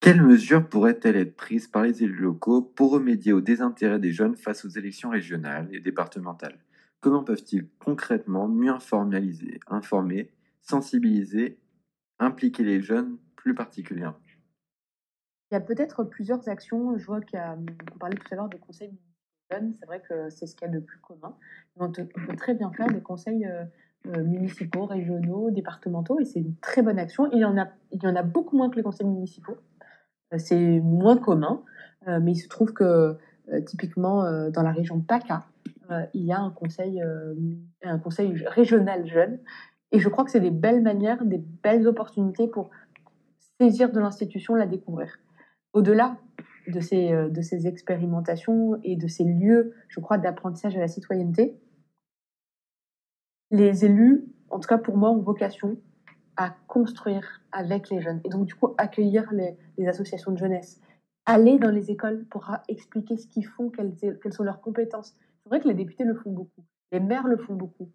Quelles 0.00 0.22
mesures 0.22 0.68
pourraient-elles 0.68 1.16
être 1.16 1.34
prises 1.34 1.66
par 1.66 1.82
les 1.82 2.02
élus 2.02 2.20
locaux 2.20 2.60
pour 2.60 2.90
remédier 2.90 3.32
au 3.32 3.40
désintérêt 3.40 3.98
des 3.98 4.12
jeunes 4.12 4.36
face 4.36 4.64
aux 4.66 4.68
élections 4.68 5.08
régionales 5.08 5.68
et 5.72 5.80
départementales? 5.80 6.58
Comment 7.00 7.24
peuvent-ils 7.24 7.68
concrètement 7.78 8.46
mieux 8.46 8.70
informaliser, 8.70 9.60
informer, 9.66 10.30
sensibiliser, 10.60 11.58
impliquer 12.18 12.64
les 12.64 12.82
jeunes 12.82 13.16
plus 13.36 13.54
particulièrement? 13.54 14.18
Il 15.50 15.54
y 15.54 15.56
a 15.56 15.60
peut-être 15.60 16.04
plusieurs 16.04 16.48
actions. 16.48 16.98
Je 16.98 17.06
vois 17.06 17.20
qu'on 17.20 17.98
parlait 17.98 18.16
tout 18.16 18.26
à 18.30 18.36
l'heure 18.36 18.48
des 18.48 18.58
conseils 18.58 18.92
C'est 19.50 19.86
vrai 19.86 20.00
que 20.08 20.30
c'est 20.30 20.46
ce 20.46 20.56
qu'il 20.56 20.66
y 20.66 20.70
a 20.70 20.74
de 20.74 20.80
plus 20.80 20.98
commun. 20.98 21.36
On 21.76 21.90
peut 21.90 22.06
très 22.36 22.54
bien 22.54 22.70
faire 22.72 22.86
des 22.88 23.02
conseils 23.02 23.46
euh, 23.46 23.64
euh, 24.06 24.24
municipaux, 24.24 24.86
régionaux, 24.86 25.50
départementaux, 25.50 26.18
et 26.20 26.24
c'est 26.24 26.40
une 26.40 26.56
très 26.56 26.82
bonne 26.82 26.98
action. 26.98 27.30
Il 27.32 27.38
y, 27.38 27.44
en 27.44 27.58
a, 27.58 27.68
il 27.92 28.02
y 28.02 28.06
en 28.06 28.16
a 28.16 28.22
beaucoup 28.22 28.56
moins 28.56 28.70
que 28.70 28.76
les 28.76 28.82
conseils 28.82 29.06
municipaux. 29.06 29.56
Euh, 30.32 30.38
c'est 30.38 30.80
moins 30.80 31.16
commun, 31.16 31.62
mais 32.06 32.32
il 32.32 32.38
se 32.38 32.48
trouve 32.48 32.74
que 32.74 33.16
typiquement 33.64 34.50
dans 34.50 34.62
la 34.62 34.72
région 34.72 35.00
PACA, 35.00 35.46
il 36.12 36.22
y 36.22 36.32
a 36.32 36.38
un 36.38 36.50
conseil, 36.50 37.02
un 37.82 37.98
conseil 37.98 38.44
régional 38.46 39.06
jeune. 39.06 39.38
Et 39.90 39.98
je 40.00 40.08
crois 40.10 40.24
que 40.24 40.30
c'est 40.30 40.40
des 40.40 40.50
belles 40.50 40.82
manières, 40.82 41.24
des 41.24 41.42
belles 41.62 41.86
opportunités 41.86 42.46
pour 42.46 42.68
saisir 43.58 43.90
de 43.90 44.00
l'institution, 44.00 44.54
la 44.54 44.66
découvrir. 44.66 45.16
Au-delà 45.72 46.18
de 46.68 46.80
ces, 46.80 47.10
de 47.10 47.40
ces 47.42 47.66
expérimentations 47.66 48.78
et 48.82 48.96
de 48.96 49.06
ces 49.06 49.24
lieux, 49.24 49.74
je 49.88 50.00
crois, 50.00 50.18
d'apprentissage 50.18 50.76
à 50.76 50.80
la 50.80 50.88
citoyenneté, 50.88 51.58
les 53.50 53.84
élus, 53.84 54.24
en 54.50 54.58
tout 54.58 54.68
cas 54.68 54.78
pour 54.78 54.96
moi, 54.96 55.10
ont 55.10 55.20
vocation 55.20 55.76
à 56.36 56.50
construire 56.66 57.40
avec 57.52 57.90
les 57.90 58.00
jeunes. 58.00 58.20
Et 58.24 58.28
donc, 58.28 58.46
du 58.46 58.54
coup, 58.54 58.74
accueillir 58.78 59.30
les, 59.32 59.86
associations 59.86 60.32
de 60.32 60.38
jeunesse, 60.38 60.80
aller 61.26 61.58
dans 61.58 61.70
les 61.70 61.90
écoles 61.90 62.24
pour 62.30 62.50
expliquer 62.68 63.16
ce 63.16 63.26
qu'ils 63.28 63.46
font, 63.46 63.70
quelles, 63.70 63.94
quelles, 63.96 64.32
sont 64.32 64.42
leurs 64.42 64.60
compétences. 64.60 65.14
C'est 65.42 65.48
vrai 65.48 65.60
que 65.60 65.68
les 65.68 65.74
députés 65.74 66.04
le 66.04 66.14
font 66.14 66.32
beaucoup, 66.32 66.64
les 66.90 67.00
maires 67.00 67.28
le 67.28 67.36
font 67.36 67.54
beaucoup, 67.54 67.90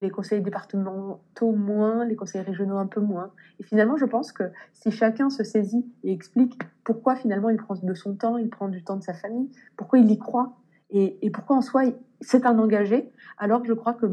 les 0.00 0.10
conseils 0.10 0.42
départementaux 0.42 1.52
moins, 1.52 2.04
les 2.04 2.16
conseils 2.16 2.42
régionaux 2.42 2.76
un 2.76 2.86
peu 2.86 3.00
moins. 3.00 3.32
Et 3.58 3.64
finalement, 3.64 3.96
je 3.96 4.04
pense 4.04 4.32
que 4.32 4.44
si 4.72 4.90
chacun 4.90 5.28
se 5.28 5.42
saisit 5.42 5.84
et 6.04 6.12
explique 6.12 6.58
pourquoi 6.84 7.16
finalement 7.16 7.50
il 7.50 7.56
prend 7.56 7.74
de 7.74 7.94
son 7.94 8.14
temps, 8.14 8.36
il 8.36 8.48
prend 8.48 8.68
du 8.68 8.84
temps 8.84 8.96
de 8.96 9.02
sa 9.02 9.14
famille, 9.14 9.50
pourquoi 9.76 9.98
il 9.98 10.10
y 10.10 10.18
croit, 10.18 10.56
et, 10.90 11.30
pourquoi 11.30 11.56
en 11.56 11.62
soi 11.62 11.82
c'est 12.20 12.46
un 12.46 12.58
engagé, 12.58 13.10
alors 13.36 13.64
je 13.64 13.72
crois 13.74 13.92
que 13.92 14.06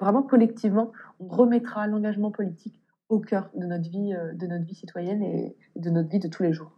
vraiment 0.00 0.22
collectivement, 0.22 0.92
on 1.20 1.28
remettra 1.28 1.86
l'engagement 1.86 2.30
politique 2.30 2.82
au 3.08 3.20
cœur 3.20 3.50
de 3.54 3.66
notre 3.66 3.88
vie, 3.88 4.14
euh, 4.14 4.32
de 4.34 4.46
notre 4.46 4.64
vie 4.64 4.74
citoyenne 4.74 5.22
et 5.22 5.56
de 5.76 5.90
notre 5.90 6.08
vie 6.08 6.18
de 6.18 6.28
tous 6.28 6.42
les 6.42 6.52
jours. 6.52 6.72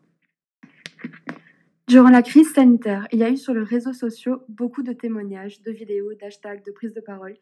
Durant 1.89 2.11
la 2.11 2.21
crise 2.23 2.53
sanitaire, 2.53 3.09
il 3.13 3.19
y 3.19 3.25
a 3.25 3.31
eu 3.31 3.39
sur 3.39 3.55
les 3.55 3.63
réseaux 3.63 3.95
sociaux 3.95 4.43
beaucoup 4.51 4.83
de 4.83 4.93
témoignages, 4.93 5.63
de 5.63 5.73
vidéos, 5.73 6.13
d'hashtags, 6.21 6.63
de 6.63 6.71
prises 6.71 6.93
de 6.93 7.01
parole 7.01 7.35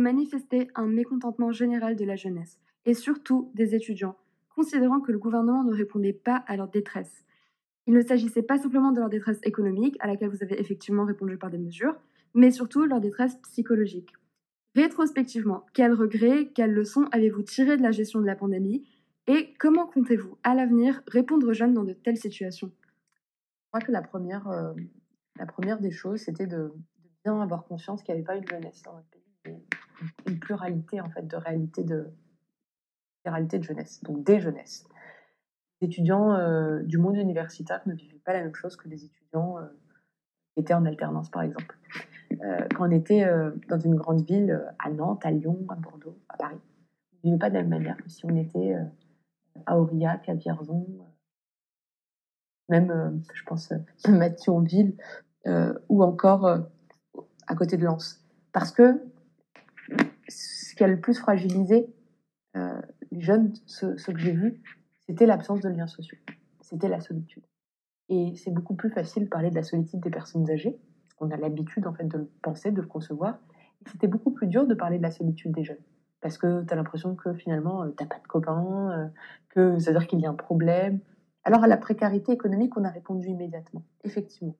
qui 0.00 0.04
manifestaient 0.04 0.68
un 0.76 0.86
mécontentement 0.86 1.52
général 1.52 1.94
de 1.94 2.06
la 2.06 2.16
jeunesse 2.16 2.58
et 2.86 2.94
surtout 2.94 3.50
des 3.54 3.74
étudiants, 3.74 4.16
considérant 4.48 5.00
que 5.00 5.12
le 5.12 5.18
gouvernement 5.18 5.62
ne 5.62 5.74
répondait 5.74 6.14
pas 6.14 6.36
à 6.46 6.56
leur 6.56 6.68
détresse. 6.68 7.26
Il 7.86 7.92
ne 7.92 8.00
s'agissait 8.00 8.42
pas 8.42 8.56
simplement 8.56 8.92
de 8.92 9.00
leur 9.00 9.10
détresse 9.10 9.40
économique, 9.42 9.98
à 10.00 10.06
laquelle 10.06 10.30
vous 10.30 10.42
avez 10.42 10.58
effectivement 10.58 11.04
répondu 11.04 11.36
par 11.36 11.50
des 11.50 11.58
mesures, 11.58 11.94
mais 12.32 12.50
surtout 12.50 12.86
leur 12.86 13.02
détresse 13.02 13.36
psychologique. 13.42 14.14
Rétrospectivement, 14.74 15.66
quels 15.74 15.92
regrets, 15.92 16.50
quelles 16.54 16.72
leçons 16.72 17.04
avez-vous 17.12 17.42
tiré 17.42 17.76
de 17.76 17.82
la 17.82 17.90
gestion 17.90 18.22
de 18.22 18.26
la 18.26 18.36
pandémie 18.36 18.86
et 19.26 19.52
comment 19.58 19.86
comptez-vous, 19.86 20.38
à 20.44 20.54
l'avenir, 20.54 21.02
répondre 21.08 21.46
aux 21.46 21.52
jeunes 21.52 21.74
dans 21.74 21.84
de 21.84 21.92
telles 21.92 22.16
situations? 22.16 22.72
Je 22.78 23.68
crois 23.68 23.80
que 23.82 23.92
la 23.92 24.00
première, 24.00 24.48
euh, 24.48 24.72
la 25.36 25.44
première 25.44 25.78
des 25.78 25.90
choses, 25.90 26.20
c'était 26.20 26.46
de, 26.46 26.72
bien 27.22 27.38
avoir 27.38 27.64
conscience 27.64 28.02
qu'il 28.02 28.14
n'y 28.14 28.20
avait 28.20 28.26
pas 28.26 28.36
une 28.36 28.48
jeunesse 28.48 28.82
dans 28.82 28.94
notre 28.94 29.08
pays, 29.08 29.19
une 29.44 30.38
pluralité 30.38 31.00
en 31.00 31.10
fait 31.10 31.26
de 31.26 31.36
réalités 31.36 31.84
de, 31.84 32.10
réalités 33.24 33.58
de 33.58 33.64
jeunesse, 33.64 34.02
donc 34.02 34.24
des 34.24 34.40
jeunesses. 34.40 34.86
Les 35.80 35.86
étudiants 35.88 36.34
euh, 36.34 36.80
du 36.82 36.98
monde 36.98 37.16
universitaire 37.16 37.80
ne 37.86 37.94
vivaient 37.94 38.20
pas 38.24 38.32
la 38.32 38.42
même 38.42 38.54
chose 38.54 38.76
que 38.76 38.88
les 38.88 39.04
étudiants 39.04 39.58
euh, 39.58 39.66
qui 40.54 40.60
étaient 40.60 40.74
en 40.74 40.84
alternance, 40.84 41.30
par 41.30 41.42
exemple. 41.42 41.78
Euh, 42.42 42.66
quand 42.74 42.88
on 42.88 42.90
était 42.90 43.26
dans 43.68 43.78
une 43.78 43.96
grande 43.96 44.22
ville, 44.22 44.64
à 44.78 44.90
Nantes, 44.90 45.24
à 45.24 45.30
Lyon, 45.30 45.64
à 45.68 45.74
Bordeaux, 45.74 46.18
à 46.28 46.36
Paris, 46.36 46.60
on 47.12 47.28
ne 47.28 47.32
vivait 47.32 47.38
pas 47.38 47.50
de 47.50 47.54
la 47.54 47.62
même 47.62 47.70
manière 47.70 47.96
que 47.96 48.08
si 48.08 48.24
on 48.24 48.34
était 48.36 48.76
à 49.66 49.78
Aurillac, 49.78 50.28
à 50.28 50.34
Vierzon, 50.34 50.86
même, 52.68 53.22
je 53.34 53.42
pense, 53.44 53.72
à 54.04 54.30
Thionville, 54.30 54.96
ou 55.88 56.02
encore 56.02 56.46
à 57.46 57.54
côté 57.56 57.76
de 57.76 57.84
Lens. 57.84 58.24
Parce 58.52 58.70
que 58.70 59.02
ce 60.28 60.74
qui 60.74 60.84
a 60.84 60.88
le 60.88 61.00
plus 61.00 61.18
fragilisé 61.18 61.86
les 62.54 63.20
jeunes, 63.20 63.52
ce, 63.66 64.10
que 64.10 64.18
j'ai 64.18 64.32
vu, 64.32 64.62
c'était 65.06 65.26
l'absence 65.26 65.60
de 65.60 65.68
liens 65.68 65.86
sociaux. 65.86 66.18
C'était 66.60 66.88
la 66.88 67.00
solitude. 67.00 67.44
Et 68.08 68.34
c'est 68.36 68.50
beaucoup 68.50 68.74
plus 68.74 68.90
facile 68.90 69.24
de 69.24 69.28
parler 69.28 69.50
de 69.50 69.54
la 69.54 69.62
solitude 69.62 70.00
des 70.00 70.10
personnes 70.10 70.50
âgées, 70.50 70.78
on 71.20 71.30
a 71.30 71.36
l'habitude 71.36 71.86
en 71.86 71.92
fait 71.92 72.04
de 72.04 72.18
le 72.18 72.30
penser, 72.42 72.72
de 72.72 72.80
le 72.80 72.86
concevoir. 72.86 73.38
C'était 73.86 74.06
beaucoup 74.06 74.30
plus 74.30 74.46
dur 74.46 74.66
de 74.66 74.74
parler 74.74 74.98
de 74.98 75.02
la 75.02 75.10
solitude 75.10 75.52
des 75.52 75.64
jeunes. 75.64 75.82
Parce 76.20 76.38
que 76.38 76.64
tu 76.64 76.72
as 76.72 76.76
l'impression 76.76 77.14
que 77.14 77.32
finalement, 77.34 77.84
euh, 77.84 77.90
tu 77.96 78.06
pas 78.06 78.18
de 78.18 78.26
copains, 78.26 78.90
euh, 78.90 79.08
que 79.50 79.78
ça 79.78 79.92
veut 79.92 79.98
dire 79.98 80.06
qu'il 80.08 80.20
y 80.20 80.26
a 80.26 80.30
un 80.30 80.34
problème. 80.34 81.00
Alors 81.44 81.62
à 81.62 81.68
la 81.68 81.76
précarité 81.76 82.32
économique, 82.32 82.76
on 82.76 82.84
a 82.84 82.90
répondu 82.90 83.28
immédiatement. 83.28 83.84
Effectivement, 84.04 84.56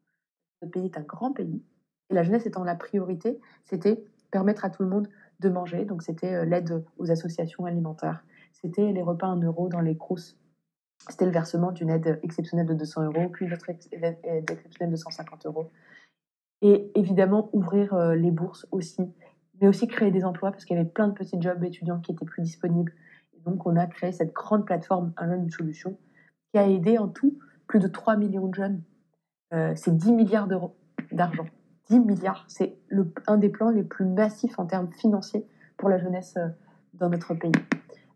le 0.63 0.69
pays 0.69 0.87
est 0.87 0.99
un 0.99 1.03
grand 1.03 1.33
pays. 1.33 1.63
Et 2.11 2.15
la 2.15 2.23
jeunesse 2.23 2.47
étant 2.47 2.65
la 2.65 2.75
priorité, 2.75 3.41
c'était 3.65 4.05
permettre 4.31 4.65
à 4.65 4.71
tout 4.71 4.83
le 4.83 4.89
monde 4.89 5.09
de 5.41 5.49
manger. 5.49 5.85
Donc 5.85 6.03
c'était 6.03 6.35
euh, 6.35 6.45
l'aide 6.45 6.85
aux 6.99 7.11
associations 7.11 7.65
alimentaires. 7.65 8.25
C'était 8.53 8.93
les 8.93 9.03
repas 9.03 9.29
en 9.29 9.37
euros 9.37 9.69
dans 9.69 9.81
les 9.81 9.97
crousses. 9.97 10.37
C'était 11.09 11.25
le 11.25 11.33
versement 11.33 11.73
d'une 11.73 11.89
aide 11.89 12.21
exceptionnelle 12.23 12.67
de 12.67 12.75
200 12.75 13.05
euros, 13.05 13.29
puis 13.31 13.47
une 13.47 13.55
autre 13.55 13.71
aide 13.71 14.51
exceptionnelle 14.51 14.91
de 14.91 14.97
150 14.97 15.47
euros. 15.47 15.69
Et 16.63 16.91
évidemment, 16.95 17.49
ouvrir 17.53 17.95
euh, 17.95 18.15
les 18.15 18.31
bourses 18.31 18.67
aussi, 18.71 19.03
mais 19.61 19.69
aussi 19.69 19.87
créer 19.87 20.11
des 20.11 20.25
emplois 20.25 20.51
parce 20.51 20.65
qu'il 20.65 20.77
y 20.77 20.81
avait 20.81 20.89
plein 20.89 21.09
de 21.09 21.15
petits 21.15 21.41
jobs 21.41 21.63
étudiants 21.65 22.01
qui 22.01 22.13
étaient 22.13 22.27
plus 22.27 22.43
disponibles. 22.43 22.93
Et 23.35 23.41
donc, 23.41 23.67
on 23.67 23.77
a 23.77 23.87
créé 23.87 24.13
cette 24.13 24.35
grande 24.35 24.67
plateforme 24.67 25.13
Un 25.17 25.29
jeune, 25.29 25.45
une 25.45 25.51
solution 25.51 25.97
qui 26.53 26.59
a 26.59 26.69
aidé 26.69 26.99
en 26.99 27.09
tout 27.09 27.39
plus 27.67 27.79
de 27.79 27.89
3 27.89 28.17
millions 28.17 28.49
de 28.49 28.55
jeunes. 28.55 28.83
Euh, 29.55 29.73
c'est 29.77 29.97
10 29.97 30.13
milliards 30.13 30.49
d'euros 30.49 30.77
d'argent. 31.13 31.47
10 31.91 32.01
milliards, 32.01 32.45
c'est 32.49 32.77
un 33.27 33.37
des 33.37 33.49
plans 33.49 33.71
les 33.71 33.83
plus 33.83 34.05
massifs 34.05 34.59
en 34.59 34.67
termes 34.67 34.91
financiers 34.93 35.47
pour 35.77 35.89
la 35.89 35.99
jeunesse 35.99 36.37
euh, 36.37 36.49
dans 36.95 37.11
notre 37.11 37.35
pays. 37.35 37.53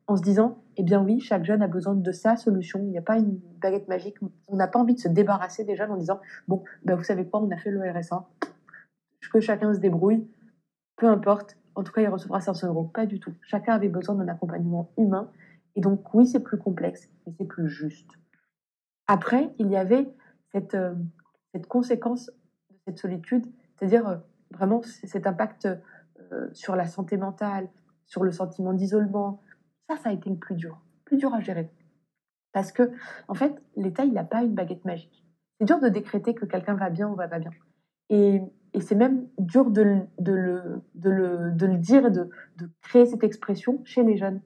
En 0.06 0.16
se 0.16 0.22
disant, 0.22 0.58
eh 0.76 0.82
bien 0.82 1.02
oui, 1.02 1.20
chaque 1.20 1.44
jeune 1.44 1.62
a 1.62 1.68
besoin 1.68 1.94
de 1.94 2.12
sa 2.12 2.36
solution. 2.36 2.80
Il 2.80 2.90
n'y 2.90 2.98
a 2.98 3.02
pas 3.02 3.18
une 3.18 3.40
baguette 3.60 3.88
magique. 3.88 4.16
On 4.48 4.56
n'a 4.56 4.68
pas 4.68 4.78
envie 4.78 4.94
de 4.94 5.00
se 5.00 5.08
débarrasser 5.08 5.64
des 5.64 5.76
jeunes 5.76 5.90
en 5.90 5.96
disant 5.96 6.20
bon, 6.46 6.62
ben 6.84 6.94
vous 6.94 7.04
savez 7.04 7.26
quoi, 7.26 7.40
on 7.40 7.50
a 7.50 7.56
fait 7.56 7.70
le 7.70 7.80
RSA, 7.90 8.28
que 9.34 9.40
chacun 9.40 9.74
se 9.74 9.80
débrouille, 9.80 10.28
peu 10.96 11.08
importe. 11.08 11.56
En 11.74 11.82
tout 11.82 11.92
cas, 11.92 12.02
il 12.02 12.08
recevra 12.08 12.40
500 12.40 12.68
euros. 12.68 12.84
Pas 12.84 13.04
du 13.04 13.18
tout. 13.18 13.34
Chacun 13.42 13.74
avait 13.74 13.88
besoin 13.88 14.14
d'un 14.14 14.28
accompagnement 14.28 14.92
humain. 14.96 15.28
Et 15.74 15.80
donc, 15.80 16.14
oui, 16.14 16.24
c'est 16.24 16.38
plus 16.38 16.56
complexe, 16.56 17.08
mais 17.26 17.32
c'est 17.36 17.44
plus 17.44 17.68
juste. 17.68 18.10
Après, 19.08 19.52
il 19.58 19.68
y 19.68 19.76
avait 19.76 20.08
cette, 20.52 20.74
euh, 20.74 20.94
cette 21.52 21.66
conséquence 21.66 22.30
de 22.70 22.76
cette 22.86 22.98
solitude, 22.98 23.44
c'est-à-dire 23.76 24.08
euh, 24.08 24.16
vraiment 24.50 24.82
cet 24.82 25.26
impact 25.26 25.68
euh, 26.32 26.48
sur 26.52 26.76
la 26.76 26.86
santé 26.86 27.16
mentale, 27.16 27.68
sur 28.06 28.22
le 28.22 28.32
sentiment 28.32 28.72
d'isolement, 28.72 29.42
ça, 29.88 29.96
ça 29.96 30.10
a 30.10 30.12
été 30.12 30.30
le 30.30 30.36
plus 30.36 30.54
dur, 30.54 30.80
plus 31.04 31.16
dur 31.16 31.34
à 31.34 31.40
gérer. 31.40 31.70
Parce 32.52 32.70
que, 32.70 32.92
en 33.28 33.34
fait, 33.34 33.60
l'État, 33.76 34.04
il 34.04 34.12
n'a 34.12 34.24
pas 34.24 34.42
une 34.42 34.54
baguette 34.54 34.84
magique. 34.84 35.26
C'est 35.58 35.66
dur 35.66 35.80
de 35.80 35.88
décréter 35.88 36.34
que 36.34 36.46
quelqu'un 36.46 36.74
va 36.74 36.90
bien 36.90 37.08
ou 37.08 37.14
va 37.16 37.28
pas 37.28 37.38
bien. 37.38 37.50
Et, 38.10 38.40
et 38.74 38.80
c'est 38.80 38.94
même 38.94 39.26
dur 39.38 39.70
de, 39.70 39.82
le, 39.82 40.06
de, 40.18 40.32
le, 40.32 40.82
de, 40.94 41.10
le, 41.10 41.52
de 41.52 41.66
le 41.66 41.76
dire 41.78 42.06
et 42.06 42.10
de, 42.10 42.30
de 42.56 42.70
créer 42.82 43.06
cette 43.06 43.24
expression 43.24 43.80
chez 43.84 44.02
les 44.04 44.16
jeunes. 44.16 44.40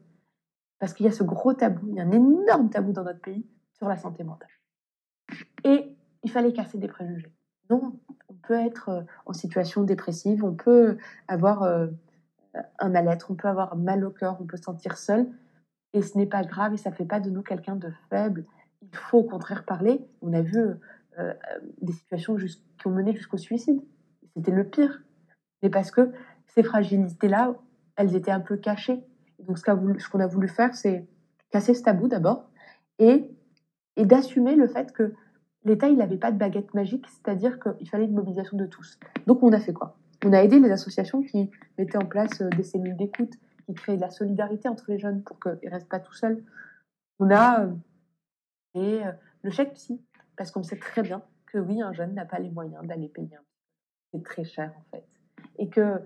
Parce 0.78 0.94
qu'il 0.94 1.06
y 1.06 1.08
a 1.08 1.12
ce 1.12 1.25
gros 1.25 1.54
tabou, 1.54 1.88
il 1.88 1.97
y 1.97 2.00
a 2.00 2.04
un 2.04 2.12
énorme 2.12 2.70
tabou 2.70 2.92
dans 2.92 3.04
notre 3.04 3.20
pays 3.20 3.47
sur 3.73 3.88
la 3.88 3.97
santé 3.97 4.25
mentale. 4.25 4.49
Et 5.64 5.94
il 6.23 6.30
fallait 6.30 6.52
casser 6.52 6.78
des 6.78 6.88
préjugés. 6.88 7.35
Non, 7.68 7.99
on 8.28 8.35
peut 8.35 8.54
être 8.54 8.88
euh, 8.88 9.02
en 9.26 9.32
situation 9.32 9.82
dépressive, 9.82 10.44
on 10.44 10.54
peut 10.54 10.99
avoir 11.28 11.62
euh, 11.62 11.88
un 12.78 12.88
mal-être, 12.88 13.30
on 13.30 13.35
peut 13.35 13.49
avoir 13.49 13.76
mal 13.76 14.04
au 14.04 14.11
cœur, 14.11 14.38
on 14.40 14.44
peut 14.44 14.56
se 14.56 14.64
sentir 14.64 14.97
seul. 14.99 15.28
Et 15.94 16.02
ce 16.02 16.18
n'est 16.18 16.26
pas 16.26 16.44
grave 16.44 16.75
et 16.75 16.76
ça 16.76 16.90
ne 16.90 16.94
fait 16.94 17.06
pas 17.06 17.20
de 17.20 17.30
nous 17.30 17.42
quelqu'un 17.42 17.76
de 17.76 17.90
faible. 18.11 18.44
Il 18.82 18.97
faut 18.97 19.18
au 19.18 19.25
contraire 19.25 19.64
parler. 19.64 20.06
On 20.20 20.32
a 20.32 20.42
vu 20.42 20.58
euh, 21.18 21.35
des 21.80 21.92
situations 21.92 22.37
qui 22.37 22.87
ont 22.87 22.90
mené 22.90 23.14
jusqu'au 23.14 23.38
suicide. 23.38 23.80
C'était 24.37 24.52
le 24.52 24.64
pire. 24.64 25.02
Mais 25.62 25.70
parce 25.70 25.90
que 25.90 26.12
ces 26.47 26.62
fragilités-là, 26.62 27.54
elles 27.97 28.14
étaient 28.14 28.30
un 28.30 28.40
peu 28.40 28.56
cachées. 28.56 29.02
donc 29.40 29.58
ce 29.58 30.08
qu'on 30.08 30.20
a 30.20 30.26
voulu 30.26 30.49
faire, 30.49 30.75
c'est 30.75 31.06
casser 31.50 31.75
ce 31.75 31.82
tabou 31.82 32.08
d'abord 32.08 32.50
et, 32.99 33.30
et 33.97 34.04
d'assumer 34.04 34.54
le 34.54 34.68
fait 34.68 34.92
que 34.92 35.14
l'État, 35.65 35.88
il 35.88 35.97
n'avait 35.97 36.17
pas 36.17 36.33
de 36.33 36.38
baguette 36.38 36.75
magique, 36.75 37.07
c'est-à-dire 37.09 37.59
qu'il 37.61 37.88
fallait 37.88 38.05
une 38.05 38.15
mobilisation 38.15 38.57
de 38.57 38.67
tous. 38.67 38.99
Donc 39.27 39.43
on 39.43 39.53
a 39.53 39.61
fait 39.61 39.73
quoi? 39.73 39.97
On 40.25 40.33
a 40.33 40.43
aidé 40.43 40.59
les 40.59 40.71
associations 40.71 41.23
qui 41.23 41.50
mettaient 41.79 41.99
en 41.99 42.07
place 42.07 42.41
euh, 42.41 42.49
des 42.50 42.62
cellules 42.62 42.97
d'écoute, 42.97 43.35
qui 43.67 43.75
créaient 43.75 43.97
de 43.97 44.00
la 44.00 44.11
solidarité 44.11 44.69
entre 44.69 44.91
les 44.91 44.99
jeunes 44.99 45.23
pour 45.23 45.38
qu'ils 45.38 45.59
ne 45.62 45.71
restent 45.71 45.88
pas 45.88 46.00
tout 46.00 46.15
seuls. 46.15 46.43
On 47.21 47.31
a 47.31 47.65
euh, 47.65 47.73
et 48.75 49.05
euh, 49.05 49.12
le 49.43 49.50
chèque 49.50 49.75
psy, 49.75 50.00
parce 50.37 50.50
qu'on 50.50 50.62
sait 50.62 50.79
très 50.79 51.03
bien 51.03 51.23
que 51.47 51.59
oui, 51.59 51.83
un 51.83 51.93
jeune 51.93 52.15
n'a 52.15 52.25
pas 52.25 52.38
les 52.38 52.50
moyens 52.50 52.87
d'aller 52.87 53.09
payer 53.09 53.37
un 53.37 53.45
C'est 54.12 54.23
très 54.23 54.45
cher 54.45 54.73
en 54.77 54.85
fait. 54.91 55.05
Et 55.59 55.69
que 55.69 56.00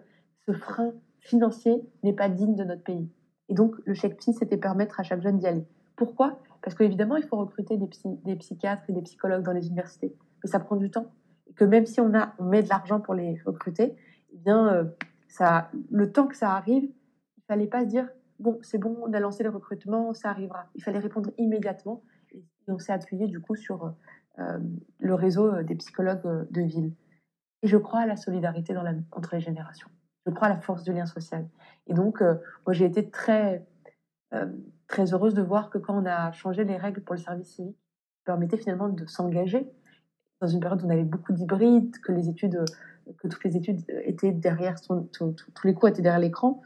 ce 0.47 0.53
frein 0.53 0.93
financier 1.21 1.83
n'est 2.03 2.13
pas 2.13 2.29
digne 2.29 2.55
de 2.55 2.65
notre 2.65 2.83
pays. 2.83 3.09
Et 3.49 3.55
donc 3.55 3.77
le 3.85 3.95
chèque 3.95 4.19
psy, 4.19 4.33
c'était 4.33 4.57
permettre 4.57 5.01
à 5.01 5.03
chaque 5.03 5.23
jeune 5.23 5.39
d'y 5.39 5.47
aller. 5.47 5.67
Pourquoi? 6.03 6.41
Parce 6.63 6.75
qu'évidemment, 6.75 7.15
il 7.15 7.23
faut 7.23 7.37
recruter 7.37 7.77
des, 7.77 8.37
psychiatres 8.37 8.83
et 8.89 8.93
des 8.93 9.03
psychologues 9.03 9.45
dans 9.45 9.53
les 9.53 9.69
universités. 9.69 10.13
Mais 10.43 10.51
ça 10.51 10.59
prend 10.59 10.75
du 10.75 10.91
temps 10.91 11.13
Et 11.47 11.55
que 11.55 11.65
même 11.65 11.87
si 11.87 12.01
on, 12.01 12.11
met 12.41 12.65
de 12.65 12.69
l'argent 12.69 12.99
pour 12.99 13.15
les 13.15 13.41
recruter, 13.47 13.95
eh 14.33 14.39
bien, 14.39 14.67
euh, 14.67 14.85
le 15.93 16.11
temps 16.11 16.27
que 16.27 16.35
ça 16.35 16.57
arrive, 16.57 16.91
il 17.37 17.43
fallait 17.47 17.69
pas 17.69 17.83
se 17.83 17.87
dire 17.87 18.09
bon, 18.41 18.59
c'est 18.63 18.79
bon, 18.79 18.99
on 19.01 19.13
a 19.13 19.21
lancé 19.21 19.45
le 19.45 19.51
recrutement, 19.51 20.13
ça 20.13 20.31
arrivera. 20.31 20.67
Il 20.75 20.83
fallait 20.83 20.99
répondre 20.99 21.31
immédiatement. 21.39 22.03
Et, 22.33 22.43
on 22.67 22.81
s'est 22.81 22.93
appuyé 22.93 23.29
du 23.29 23.41
coup 23.41 23.55
sur 23.55 23.95
euh, 24.41 24.59
le 24.99 25.15
réseau 25.15 25.63
des 25.63 25.77
psychologues 25.77 26.49
de 26.51 26.63
ville. 26.63 26.93
Et 27.63 27.69
je 27.69 27.77
crois 27.77 28.01
à 28.01 28.07
la 28.07 28.17
solidarité 28.17 28.75
entre 29.13 29.37
les 29.37 29.41
générations. 29.41 29.89
Je 30.27 30.33
crois 30.33 30.49
à 30.49 30.51
la 30.51 30.59
force 30.59 30.83
du 30.83 30.93
lien 30.93 31.07
social. 31.07 31.49
Et 31.87 31.95
donc, 31.95 32.21
moi, 32.21 32.73
j'ai 32.73 32.87
été 32.87 33.09
très 33.09 33.65
euh, 34.35 34.47
très 34.93 35.15
heureuse 35.15 35.35
de 35.35 35.43
voir 35.43 35.71
que 35.71 35.79
quand 35.79 36.01
on 36.01 36.07
a 36.07 36.31
changé 36.33 36.65
les 36.65 36.77
règles 36.77 37.01
pour 37.01 37.15
le 37.15 37.21
service 37.21 37.49
civique, 37.49 37.79
permettait 38.25 38.59
finalement 38.59 38.91
de 38.91 39.07
s'engager 39.07 39.67
dans 40.41 40.47
une 40.47 40.61
période 40.61 40.83
où 40.83 40.87
on 40.87 40.91
avait 40.91 41.03
beaucoup 41.03 41.33
d'hybrides, 41.33 41.99
que 42.01 42.13
les 42.13 42.29
études, 42.29 42.63
que 43.19 43.27
toutes 43.27 43.43
les 43.43 43.57
études 43.57 43.81
étaient 44.05 44.33
derrière, 44.33 44.81
tous 44.81 45.41
les 45.65 45.75
cours 45.75 45.89
étaient 45.89 46.03
derrière 46.03 46.21
l'écran. 46.21 46.61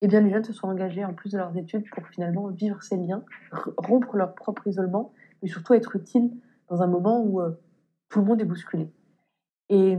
Et 0.00 0.06
eh 0.06 0.08
bien, 0.08 0.20
les 0.20 0.30
jeunes 0.30 0.44
se 0.44 0.52
sont 0.52 0.68
engagés 0.68 1.04
en 1.04 1.12
plus 1.12 1.32
de 1.32 1.38
leurs 1.38 1.56
études 1.56 1.88
pour 1.90 2.06
finalement 2.08 2.48
vivre 2.48 2.82
ces 2.82 2.96
liens, 2.96 3.24
rompre 3.78 4.16
leur 4.16 4.34
propre 4.34 4.66
isolement, 4.66 5.12
mais 5.42 5.48
surtout 5.48 5.74
être 5.74 5.96
utiles 5.96 6.30
dans 6.68 6.82
un 6.82 6.86
moment 6.86 7.20
où 7.22 7.40
euh, 7.40 7.58
tout 8.10 8.20
le 8.20 8.26
monde 8.26 8.40
est 8.40 8.44
bousculé. 8.44 8.88
Et 9.70 9.92
il 9.92 9.98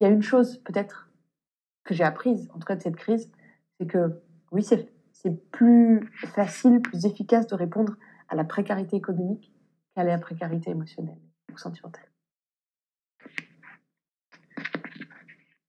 y 0.00 0.04
a 0.04 0.08
une 0.08 0.22
chose 0.22 0.58
peut-être 0.58 1.10
que 1.84 1.94
j'ai 1.94 2.04
apprise, 2.04 2.48
en 2.54 2.58
tout 2.58 2.66
cas 2.66 2.76
de 2.76 2.82
cette 2.82 2.96
crise, 2.96 3.30
c'est 3.78 3.86
que 3.86 4.22
oui, 4.52 4.62
c'est 4.62 4.88
c'est 5.22 5.50
plus 5.50 6.10
facile, 6.34 6.80
plus 6.80 7.06
efficace 7.06 7.46
de 7.46 7.54
répondre 7.54 7.96
à 8.28 8.34
la 8.34 8.44
précarité 8.44 8.96
économique 8.96 9.52
qu'à 9.94 10.04
la 10.04 10.18
précarité 10.18 10.70
émotionnelle 10.70 11.20
ou 11.52 11.58
sentimentale. 11.58 12.08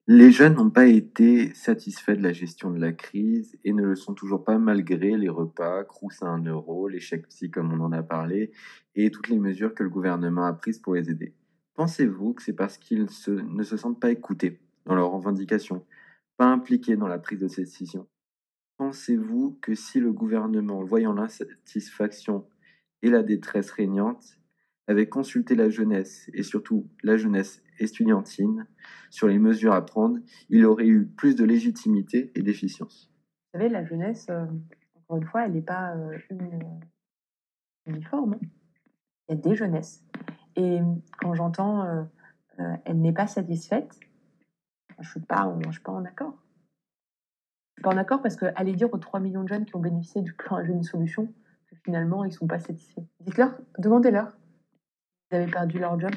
Les 0.07 0.31
jeunes 0.31 0.55
n'ont 0.55 0.69
pas 0.69 0.87
été 0.87 1.53
satisfaits 1.53 2.17
de 2.17 2.23
la 2.23 2.33
gestion 2.33 2.71
de 2.71 2.79
la 2.79 2.91
crise 2.91 3.57
et 3.63 3.71
ne 3.71 3.83
le 3.83 3.95
sont 3.95 4.13
toujours 4.13 4.43
pas 4.43 4.57
malgré 4.57 5.15
les 5.15 5.29
repas, 5.29 5.85
crous 5.85 6.21
à 6.23 6.27
1 6.27 6.43
euro, 6.45 6.89
les 6.89 6.99
chèques 6.99 7.29
psy 7.29 7.49
comme 7.49 7.71
on 7.71 7.85
en 7.85 7.93
a 7.93 8.03
parlé 8.03 8.51
et 8.95 9.11
toutes 9.11 9.29
les 9.29 9.39
mesures 9.39 9.73
que 9.73 9.83
le 9.83 9.89
gouvernement 9.89 10.43
a 10.43 10.53
prises 10.53 10.79
pour 10.79 10.95
les 10.95 11.09
aider. 11.09 11.33
Pensez-vous 11.75 12.33
que 12.33 12.43
c'est 12.43 12.53
parce 12.53 12.77
qu'ils 12.77 13.07
ne 13.29 13.63
se 13.63 13.77
sentent 13.77 14.01
pas 14.01 14.11
écoutés 14.11 14.59
dans 14.85 14.95
leurs 14.95 15.11
revendications, 15.11 15.85
pas 16.35 16.47
impliqués 16.47 16.97
dans 16.97 17.07
la 17.07 17.19
prise 17.19 17.39
de 17.39 17.47
décision 17.47 18.07
Pensez-vous 18.77 19.57
que 19.61 19.75
si 19.75 19.99
le 19.99 20.11
gouvernement, 20.11 20.83
voyant 20.83 21.13
l'insatisfaction 21.13 22.47
et 23.01 23.09
la 23.09 23.23
détresse 23.23 23.71
régnante, 23.71 24.39
avait 24.87 25.07
consulté 25.07 25.55
la 25.55 25.69
jeunesse, 25.69 26.29
et 26.33 26.43
surtout 26.43 26.89
la 27.03 27.15
jeunesse 27.15 27.63
estudiantine, 27.79 28.67
sur 29.09 29.27
les 29.27 29.39
mesures 29.39 29.73
à 29.73 29.85
prendre, 29.85 30.19
il 30.49 30.65
aurait 30.65 30.87
eu 30.87 31.05
plus 31.05 31.35
de 31.35 31.45
légitimité 31.45 32.31
et 32.35 32.41
d'efficience? 32.41 33.09
Vous 33.53 33.59
savez, 33.59 33.69
la 33.69 33.85
jeunesse, 33.85 34.27
euh, 34.29 34.45
encore 34.97 35.17
une 35.17 35.25
fois, 35.27 35.45
elle 35.45 35.53
n'est 35.53 35.61
pas 35.61 35.95
euh, 35.95 36.17
uniforme. 37.85 38.33
Hein. 38.33 38.47
Il 39.29 39.35
y 39.35 39.37
a 39.37 39.41
des 39.41 39.55
jeunesses. 39.55 40.03
Et 40.55 40.79
quand 41.19 41.33
j'entends 41.33 41.85
euh, 42.59 42.75
elle 42.85 43.01
n'est 43.01 43.13
pas 43.13 43.27
satisfaite, 43.27 43.99
je 44.99 45.01
ne 45.01 45.03
suis 45.03 45.19
pas 45.21 45.45
en 45.45 46.05
accord 46.05 46.42
pas 47.81 47.89
en 47.89 47.97
accord 47.97 48.21
parce 48.21 48.35
que 48.35 48.45
allez 48.55 48.73
dire 48.73 48.93
aux 48.93 48.97
3 48.97 49.19
millions 49.19 49.43
de 49.43 49.47
jeunes 49.47 49.65
qui 49.65 49.75
ont 49.75 49.79
bénéficié 49.79 50.21
du 50.21 50.33
plan 50.33 50.63
Jeune 50.63 50.83
Solution 50.83 51.27
que 51.67 51.75
finalement 51.83 52.23
ils 52.23 52.29
ne 52.29 52.33
sont 52.33 52.47
pas 52.47 52.59
satisfaits. 52.59 53.01
Dites-leur, 53.21 53.57
demandez-leur 53.79 54.31
s'ils 55.27 55.37
avaient 55.37 55.51
perdu 55.51 55.79
leur 55.79 55.99
job, 55.99 56.11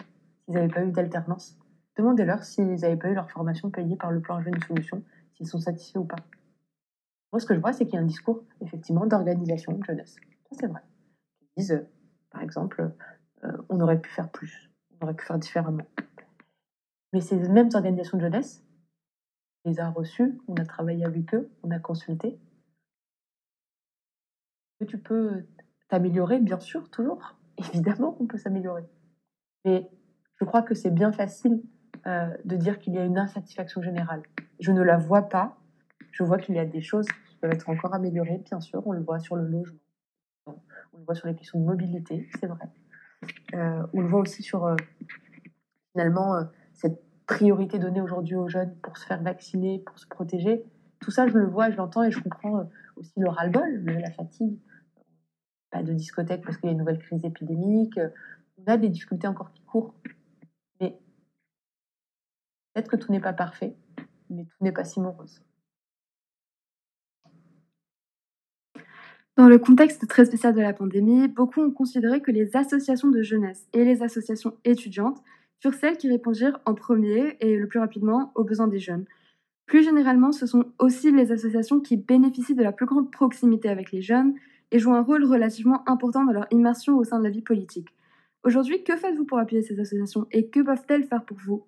s'ils 0.45 0.55
n'avaient 0.55 0.73
pas 0.73 0.85
eu 0.85 0.93
d'alternance. 0.93 1.59
Demandez-leur 1.97 2.45
s'ils 2.45 2.81
n'avaient 2.81 2.97
pas 2.97 3.09
eu 3.09 3.15
leur 3.15 3.31
formation 3.31 3.71
payée 3.71 3.97
par 3.97 4.13
le 4.13 4.21
plan 4.21 4.41
Jeune 4.43 4.61
Solution, 4.67 5.03
s'ils 5.35 5.47
sont 5.47 5.61
satisfaits 5.61 5.99
ou 5.99 6.05
pas. 6.05 6.17
Moi, 7.33 7.41
ce 7.41 7.47
que 7.47 7.55
je 7.55 7.61
vois, 7.61 7.73
c'est 7.73 7.85
qu'il 7.85 7.95
y 7.95 7.99
a 7.99 8.01
un 8.01 8.07
discours, 8.07 8.45
effectivement, 8.61 9.07
d'organisation 9.07 9.73
de 9.73 9.85
jeunesse. 9.85 10.17
Ça, 10.51 10.57
c'est 10.61 10.67
vrai. 10.67 10.81
Ils 11.41 11.61
disent, 11.61 11.73
euh, 11.73 11.89
par 12.31 12.43
exemple, 12.43 12.93
euh, 13.45 13.53
on 13.69 13.81
aurait 13.81 14.01
pu 14.01 14.11
faire 14.11 14.31
plus, 14.31 14.71
on 15.01 15.05
aurait 15.05 15.15
pu 15.15 15.25
faire 15.25 15.39
différemment. 15.39 15.87
Mais 17.13 17.21
ces 17.21 17.37
mêmes 17.37 17.71
organisations 17.75 18.19
de 18.19 18.23
jeunesse, 18.23 18.66
les 19.67 19.81
a 19.81 19.91
reçus, 19.91 20.39
on 20.47 20.55
a 20.55 20.65
travaillé 20.65 21.05
avec 21.05 21.35
eux, 21.35 21.51
on 21.63 21.71
a 21.71 21.79
consulté. 21.79 22.39
Tu 24.87 24.99
peux 24.99 25.45
t'améliorer, 25.89 26.39
bien 26.39 26.61
sûr, 26.61 26.89
toujours. 26.91 27.37
Évidemment 27.59 28.17
on 28.21 28.27
peut 28.27 28.39
s'améliorer. 28.39 28.85
Mais 29.65 29.91
je 30.37 30.45
crois 30.45 30.63
que 30.63 30.75
c'est 30.75 30.91
bien 30.91 31.13
facile 31.13 31.63
euh, 32.07 32.29
de 32.45 32.57
dire 32.57 32.79
qu'il 32.79 32.95
y 32.95 32.99
a 32.99 33.05
une 33.05 33.19
insatisfaction 33.19 33.83
générale. 33.83 34.23
Je 34.61 34.71
ne 34.71 34.83
la 34.83 34.97
vois 34.97 35.29
pas. 35.29 35.59
Je 36.13 36.23
vois 36.23 36.39
qu'il 36.39 36.55
y 36.55 36.59
a 36.59 36.65
des 36.65 36.81
choses 36.81 37.07
qui 37.29 37.37
peuvent 37.37 37.53
être 37.53 37.69
encore 37.69 37.93
améliorées, 37.95 38.39
bien 38.39 38.61
sûr. 38.61 38.87
On 38.87 38.93
le 38.93 39.01
voit 39.01 39.19
sur 39.19 39.35
le 39.35 39.47
logement. 39.47 39.79
On 40.47 40.99
le 40.99 41.05
voit 41.05 41.15
sur 41.15 41.27
les 41.27 41.35
questions 41.35 41.59
de 41.59 41.65
mobilité, 41.65 42.29
c'est 42.39 42.47
vrai. 42.47 42.69
Euh, 43.55 43.85
on 43.93 44.01
le 44.01 44.07
voit 44.07 44.21
aussi 44.21 44.43
sur, 44.43 44.65
euh, 44.65 44.77
finalement, 45.93 46.39
cette 46.73 47.06
priorité 47.27 47.79
donnée 47.79 48.01
aujourd'hui 48.01 48.37
aux 48.37 48.49
jeunes 48.49 48.75
pour 48.83 48.97
se 48.97 49.05
faire 49.05 49.23
vacciner, 49.23 49.81
pour 49.81 49.99
se 49.99 50.07
protéger. 50.07 50.65
Tout 51.01 51.11
ça, 51.11 51.27
je 51.27 51.37
le 51.37 51.47
vois, 51.47 51.71
je 51.71 51.77
l'entends 51.77 52.05
et 52.05 52.11
je 52.11 52.21
comprends 52.21 52.59
euh, 52.59 52.65
aussi 52.97 53.13
le 53.17 53.29
ras-le-bol, 53.29 53.85
la 53.85 54.11
fatigue. 54.11 54.59
Pas 55.71 55.83
de 55.83 55.93
discothèque 55.93 56.43
parce 56.43 56.57
qu'il 56.57 56.67
y 56.67 56.69
a 56.69 56.73
une 56.73 56.79
nouvelle 56.79 56.99
crise 56.99 57.25
épidémique. 57.25 57.99
On 58.59 58.73
a 58.73 58.77
des 58.77 58.89
difficultés 58.89 59.27
encore 59.27 59.53
qui 59.53 59.63
courent. 59.65 59.95
Mais 60.81 60.99
peut-être 62.73 62.89
que 62.89 62.97
tout 62.97 63.13
n'est 63.13 63.21
pas 63.21 63.33
parfait, 63.33 63.77
mais 64.31 64.45
tout 64.45 64.57
n'est 64.65 64.73
pas 64.73 64.85
si 64.85 65.01
morose. 65.01 65.43
Dans 69.37 69.49
le 69.49 69.59
contexte 69.59 70.09
très 70.09 70.25
spécial 70.25 70.55
de 70.55 70.63
la 70.63 70.73
pandémie, 70.73 71.29
beaucoup 71.29 71.61
ont 71.61 71.71
considéré 71.71 72.23
que 72.23 72.31
les 72.31 72.57
associations 72.57 73.11
de 73.11 73.21
jeunesse 73.21 73.69
et 73.75 73.85
les 73.85 74.03
associations 74.03 74.57
étudiantes 74.65 75.23
furent 75.61 75.75
celles 75.75 75.97
qui 75.97 76.09
répondirent 76.09 76.61
en 76.65 76.75
premier 76.75 77.37
et 77.41 77.57
le 77.57 77.67
plus 77.67 77.79
rapidement 77.79 78.33
aux 78.35 78.45
besoins 78.45 78.69
des 78.69 78.79
jeunes. 78.79 79.07
Plus 79.67 79.83
généralement, 79.83 80.33
ce 80.33 80.47
sont 80.47 80.67
aussi 80.79 81.11
les 81.11 81.33
associations 81.33 81.81
qui 81.81 81.97
bénéficient 81.97 82.55
de 82.55 82.63
la 82.63 82.73
plus 82.73 82.87
grande 82.87 83.11
proximité 83.11 83.69
avec 83.69 83.91
les 83.91 84.01
jeunes 84.01 84.35
et 84.71 84.79
jouent 84.79 84.95
un 84.95 85.03
rôle 85.03 85.25
relativement 85.25 85.89
important 85.89 86.25
dans 86.25 86.33
leur 86.33 86.47
immersion 86.51 86.97
au 86.97 87.05
sein 87.05 87.19
de 87.19 87.25
la 87.25 87.31
vie 87.31 87.43
politique. 87.43 87.89
Aujourd'hui, 88.45 88.85
que 88.85 88.97
faites-vous 88.97 89.25
pour 89.25 89.39
appuyer 89.39 89.63
ces 89.63 89.81
associations 89.81 90.27
et 90.31 90.49
que 90.49 90.61
peuvent-elles 90.61 91.05
faire 91.05 91.25
pour 91.25 91.37
vous? 91.39 91.67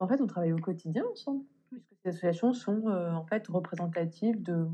En 0.00 0.08
fait, 0.08 0.20
on 0.20 0.26
travaille 0.26 0.52
au 0.52 0.58
quotidien 0.58 1.04
ensemble, 1.12 1.44
puisque 1.70 1.94
ces 2.02 2.08
associations 2.08 2.52
sont 2.52 2.88
euh, 2.88 3.12
en 3.12 3.24
fait 3.24 3.46
représentatives 3.46 4.42
de 4.42 4.66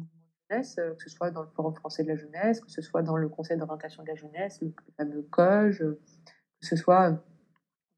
jeunesse, 0.51 0.77
euh, 0.79 0.95
que 0.95 1.03
ce 1.03 1.11
soit 1.11 1.31
dans 1.31 1.43
le 1.43 1.49
Forum 1.49 1.75
français 1.75 2.03
de 2.03 2.09
la 2.09 2.17
jeunesse, 2.17 2.61
que 2.61 2.71
ce 2.71 2.81
soit 2.81 3.03
dans 3.03 3.17
le 3.17 3.29
Conseil 3.29 3.59
d'orientation 3.59 4.03
de 4.03 4.09
la 4.09 4.15
jeunesse, 4.15 4.61
le 4.63 4.73
fameux 4.97 5.23
COGE, 5.31 5.81
que 5.81 6.67
ce 6.67 6.77
soit 6.77 7.23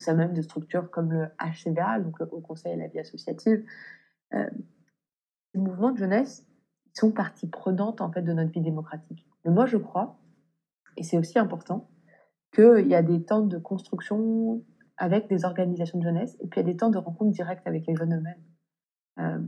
même 0.08 0.32
de 0.32 0.42
structures 0.42 0.90
comme 0.90 1.12
le 1.12 1.28
HCDA, 1.38 2.00
donc 2.00 2.18
le 2.18 2.28
Haut 2.32 2.40
Conseil 2.40 2.72
à 2.72 2.76
la 2.76 2.88
vie 2.88 2.98
associative. 2.98 3.64
Euh, 4.34 4.48
ces 5.52 5.58
mouvements 5.58 5.92
de 5.92 5.98
jeunesse 5.98 6.46
sont 6.94 7.12
partie 7.12 7.48
prenante 7.48 8.00
en 8.00 8.10
fait 8.10 8.22
de 8.22 8.32
notre 8.32 8.50
vie 8.50 8.60
démocratique. 8.60 9.26
Mais 9.44 9.50
moi, 9.50 9.66
je 9.66 9.76
crois, 9.76 10.18
et 10.96 11.02
c'est 11.02 11.18
aussi 11.18 11.38
important, 11.38 11.88
qu'il 12.52 12.86
y 12.86 12.94
a 12.94 13.02
des 13.02 13.22
temps 13.24 13.42
de 13.42 13.58
construction 13.58 14.62
avec 14.96 15.28
des 15.28 15.44
organisations 15.44 15.98
de 15.98 16.04
jeunesse, 16.04 16.36
et 16.40 16.46
puis 16.46 16.60
il 16.60 16.66
y 16.66 16.70
a 16.70 16.72
des 16.72 16.76
temps 16.76 16.90
de 16.90 16.98
rencontre 16.98 17.30
directe 17.30 17.66
avec 17.66 17.86
les 17.86 17.96
jeunes 17.96 18.14
eux-mêmes. 18.14 18.42
Euh, 19.18 19.38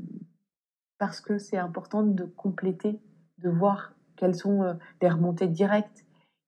parce 0.99 1.21
que 1.21 1.39
c'est 1.39 1.59
important 1.59 2.03
de 2.03 2.25
compléter, 2.25 3.01
de 3.39 3.51
voir 3.51 3.95
quelles 4.17 4.35
sont 4.35 4.63
euh, 4.63 4.75
les 5.03 5.09
remontées 5.09 5.49
directes 5.49 6.04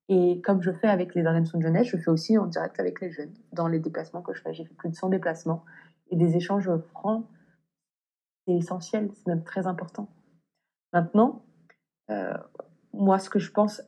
et 0.09 0.41
comme 0.43 0.63
je 0.63 0.71
fais 0.71 0.89
avec 0.89 1.15
les 1.15 1.27
organisations 1.27 1.59
de 1.59 1.65
jeunesse, 1.65 1.89
je 1.89 1.97
fais 1.97 2.11
aussi 2.11 2.39
en 2.39 2.47
direct 2.47 2.79
avec 2.79 3.01
les 3.01 3.11
jeunes 3.11 3.35
dans 3.53 3.67
les 3.67 3.81
déplacements 3.81 4.23
que 4.23 4.33
je 4.35 4.41
fais. 4.41 4.55
J'ai 4.55 4.65
fait 4.65 4.75
plus 4.75 4.89
de 4.89 4.95
100 4.95 5.09
déplacements 5.09 5.65
et 6.11 6.17
des 6.17 6.37
échanges 6.37 6.71
francs. 6.93 7.27
C'est 8.47 8.55
essentiel, 8.55 9.11
c'est 9.15 9.27
même 9.27 9.43
très 9.43 9.67
important. 9.67 10.09
Maintenant, 10.93 11.45
euh, 12.11 12.37
moi, 12.93 13.19
ce 13.19 13.29
que 13.29 13.41
je 13.41 13.51
pense 13.51 13.83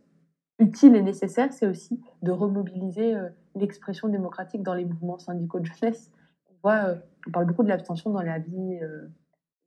utile 0.58 0.96
et 0.96 1.02
nécessaire, 1.02 1.52
c'est 1.52 1.68
aussi 1.68 2.02
de 2.22 2.32
remobiliser 2.32 3.14
euh, 3.14 3.28
l'expression 3.54 4.08
démocratique 4.08 4.64
dans 4.64 4.74
les 4.74 4.84
mouvements 4.84 5.18
syndicaux 5.18 5.60
de 5.60 5.66
jeunesse. 5.66 6.10
On 6.50 6.54
voit, 6.64 6.88
euh, 6.88 6.96
on 7.28 7.30
parle 7.30 7.46
beaucoup 7.46 7.62
de 7.62 7.68
l'abstention 7.68 8.10
dans 8.10 8.22
la 8.22 8.40
vie 8.40 8.80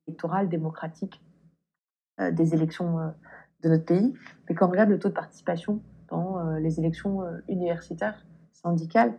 électorale 0.08 0.50
démocratique 0.50 1.22
des 2.20 2.54
élections 2.54 3.14
de 3.64 3.70
notre 3.70 3.86
pays, 3.86 4.14
mais 4.48 4.56
quand 4.56 4.68
on 4.68 4.72
regarde 4.72 4.90
le 4.90 5.00
taux 5.00 5.10
de 5.10 5.14
participation 5.14 5.82
les 6.60 6.80
élections 6.80 7.24
euh, 7.24 7.40
universitaires, 7.48 8.26
syndicales, 8.52 9.14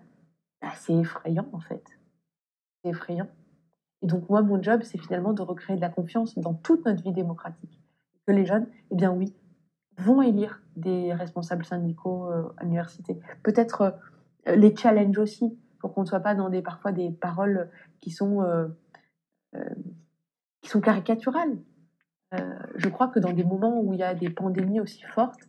bah, 0.60 0.68
c'est 0.76 0.94
effrayant 0.94 1.48
en 1.52 1.60
fait. 1.60 1.84
C'est 2.82 2.90
effrayant. 2.90 3.28
Et 4.02 4.06
donc 4.06 4.28
moi, 4.28 4.42
mon 4.42 4.60
job, 4.62 4.82
c'est 4.82 4.98
finalement 4.98 5.32
de 5.32 5.42
recréer 5.42 5.76
de 5.76 5.80
la 5.80 5.88
confiance 5.88 6.38
dans 6.38 6.54
toute 6.54 6.84
notre 6.84 7.02
vie 7.02 7.12
démocratique. 7.12 7.80
Que 8.26 8.32
les 8.32 8.44
jeunes, 8.44 8.66
eh 8.90 8.94
bien 8.94 9.12
oui, 9.12 9.34
vont 9.98 10.22
élire 10.22 10.60
des 10.76 11.12
responsables 11.12 11.64
syndicaux 11.64 12.30
euh, 12.30 12.52
à 12.56 12.64
l'université. 12.64 13.18
Peut-être 13.42 13.98
les 14.46 14.74
challenge 14.74 15.18
aussi. 15.18 15.58
pour 15.80 15.94
qu'on 15.94 16.02
ne 16.02 16.06
soit 16.06 16.20
pas 16.20 16.34
dans 16.34 16.48
des, 16.48 16.62
parfois 16.62 16.92
des 16.92 17.10
paroles 17.10 17.68
qui 18.00 18.10
sont, 18.10 18.42
euh, 18.42 18.68
euh, 19.54 19.74
qui 20.60 20.70
sont 20.70 20.80
caricaturales. 20.80 21.58
Euh, 22.34 22.58
je 22.76 22.88
crois 22.88 23.08
que 23.08 23.18
dans 23.18 23.32
des 23.32 23.44
moments 23.44 23.80
où 23.80 23.92
il 23.92 23.98
y 23.98 24.02
a 24.02 24.14
des 24.14 24.30
pandémies 24.30 24.80
aussi 24.80 25.02
fortes, 25.02 25.40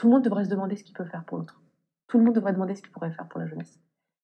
tout 0.00 0.06
le 0.06 0.14
monde 0.14 0.24
devrait 0.24 0.46
se 0.46 0.48
demander 0.48 0.76
ce 0.76 0.82
qu'il 0.82 0.94
peut 0.94 1.04
faire 1.04 1.24
pour 1.24 1.36
l'autre. 1.36 1.60
Tout 2.06 2.16
le 2.16 2.24
monde 2.24 2.34
devrait 2.34 2.54
demander 2.54 2.74
ce 2.74 2.80
qu'il 2.80 2.90
pourrait 2.90 3.10
faire 3.10 3.28
pour 3.28 3.38
la 3.38 3.46
jeunesse. 3.46 3.78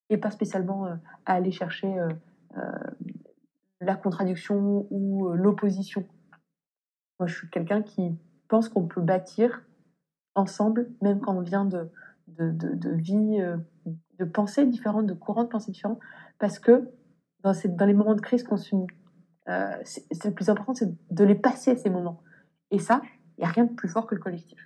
Et 0.08 0.16
pas 0.16 0.30
spécialement 0.30 0.86
à 0.86 0.98
aller 1.34 1.50
chercher 1.50 1.94
la 3.82 3.94
contradiction 3.94 4.86
ou 4.90 5.28
l'opposition. 5.34 6.06
Moi, 7.20 7.26
je 7.26 7.34
suis 7.36 7.50
quelqu'un 7.50 7.82
qui 7.82 8.18
pense 8.48 8.70
qu'on 8.70 8.86
peut 8.86 9.02
bâtir 9.02 9.66
ensemble, 10.34 10.88
même 11.02 11.20
quand 11.20 11.36
on 11.36 11.42
vient 11.42 11.66
de, 11.66 11.90
de, 12.28 12.50
de, 12.50 12.72
de 12.72 12.90
vie, 12.92 13.38
de 14.18 14.24
pensées 14.24 14.64
différentes, 14.64 15.06
de 15.06 15.12
courants 15.12 15.44
de 15.44 15.48
pensée 15.48 15.72
différents, 15.72 16.00
parce 16.38 16.58
que 16.58 16.88
dans, 17.40 17.52
cette, 17.52 17.76
dans 17.76 17.84
les 17.84 17.92
moments 17.92 18.14
de 18.14 18.22
crise 18.22 18.44
qu'on 18.44 18.56
subit, 18.56 18.86
euh, 19.50 19.76
c'est 19.84 20.24
le 20.24 20.32
plus 20.32 20.48
important, 20.48 20.72
c'est 20.72 20.90
de 21.12 21.24
les 21.24 21.34
passer 21.34 21.76
ces 21.76 21.90
moments. 21.90 22.22
Et 22.70 22.78
ça, 22.78 23.02
il 23.36 23.42
n'y 23.42 23.44
a 23.44 23.50
rien 23.50 23.64
de 23.64 23.74
plus 23.74 23.90
fort 23.90 24.06
que 24.06 24.14
le 24.14 24.22
collectif. 24.22 24.58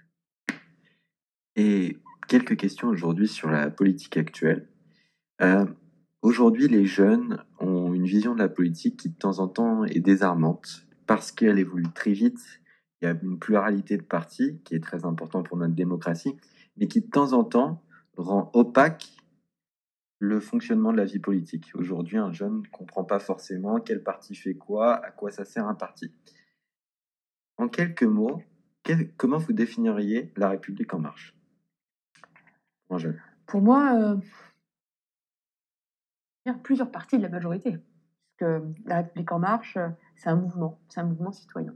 Et 1.62 1.98
quelques 2.26 2.56
questions 2.56 2.88
aujourd'hui 2.88 3.28
sur 3.28 3.50
la 3.50 3.68
politique 3.68 4.16
actuelle. 4.16 4.66
Euh, 5.42 5.66
aujourd'hui, 6.22 6.68
les 6.68 6.86
jeunes 6.86 7.44
ont 7.58 7.92
une 7.92 8.06
vision 8.06 8.32
de 8.32 8.38
la 8.38 8.48
politique 8.48 8.96
qui 8.98 9.10
de 9.10 9.18
temps 9.18 9.40
en 9.40 9.46
temps 9.46 9.84
est 9.84 10.00
désarmante 10.00 10.86
parce 11.06 11.32
qu'elle 11.32 11.58
évolue 11.58 11.92
très 11.94 12.12
vite. 12.12 12.40
Il 13.02 13.04
y 13.04 13.08
a 13.08 13.14
une 13.22 13.38
pluralité 13.38 13.98
de 13.98 14.02
partis 14.02 14.58
qui 14.64 14.74
est 14.74 14.82
très 14.82 15.04
important 15.04 15.42
pour 15.42 15.58
notre 15.58 15.74
démocratie, 15.74 16.34
mais 16.78 16.88
qui 16.88 17.02
de 17.02 17.10
temps 17.10 17.34
en 17.34 17.44
temps 17.44 17.82
rend 18.16 18.50
opaque 18.54 19.12
le 20.18 20.40
fonctionnement 20.40 20.92
de 20.92 20.96
la 20.96 21.04
vie 21.04 21.18
politique. 21.18 21.72
Aujourd'hui, 21.74 22.16
un 22.16 22.32
jeune 22.32 22.62
ne 22.62 22.68
comprend 22.68 23.04
pas 23.04 23.18
forcément 23.18 23.80
quel 23.80 24.02
parti 24.02 24.34
fait 24.34 24.54
quoi, 24.54 24.94
à 24.94 25.10
quoi 25.10 25.30
ça 25.30 25.44
sert 25.44 25.68
un 25.68 25.74
parti. 25.74 26.10
En 27.58 27.68
quelques 27.68 28.04
mots, 28.04 28.42
comment 29.18 29.36
vous 29.36 29.52
définiriez 29.52 30.32
la 30.38 30.48
République 30.48 30.94
en 30.94 31.00
marche? 31.00 31.34
Pour 33.46 33.62
moi, 33.62 33.94
euh, 33.94 34.16
plusieurs 36.62 36.90
parties 36.90 37.18
de 37.18 37.22
la 37.22 37.28
majorité. 37.28 37.72
Parce 37.72 38.36
que 38.38 38.64
la 38.86 38.96
République 38.96 39.30
en 39.32 39.38
marche, 39.38 39.76
euh, 39.76 39.88
c'est 40.16 40.28
un 40.28 40.36
mouvement, 40.36 40.80
c'est 40.88 41.00
un 41.00 41.04
mouvement 41.04 41.32
citoyen. 41.32 41.74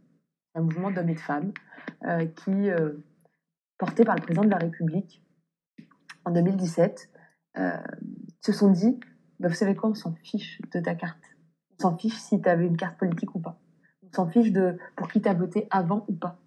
Un 0.55 0.63
mouvement 0.63 0.91
d'hommes 0.91 1.09
et 1.09 1.15
de 1.15 1.21
femmes 1.21 1.53
euh, 2.05 2.27
qui, 2.27 2.69
porté 3.79 4.05
par 4.05 4.15
le 4.15 4.23
président 4.23 4.45
de 4.45 4.51
la 4.51 4.59
République 4.59 5.23
en 6.25 6.31
2017, 6.31 7.11
se 8.41 8.53
sont 8.53 8.71
dit, 8.71 9.01
bah, 9.41 9.49
vous 9.49 9.55
savez 9.55 9.75
quoi, 9.75 9.91
on 9.91 9.95
s'en 9.95 10.15
fiche 10.15 10.61
de 10.73 10.81
ta 10.81 10.95
carte. 10.95 11.23
On 11.73 11.83
s'en 11.83 11.97
fiche 11.97 12.15
si 12.15 12.41
tu 12.41 12.49
avais 12.49 12.67
une 12.67 12.77
carte 12.77 12.99
politique 12.99 13.35
ou 13.35 13.41
pas. 13.41 13.59
On 14.03 14.13
s'en 14.13 14.29
fiche 14.29 14.53
de 14.53 14.79
pour 14.97 15.09
qui 15.09 15.21
tu 15.21 15.29
as 15.29 15.35
voté 15.35 15.67
avant 15.71 16.05
ou 16.09 16.15
pas. 16.15 16.39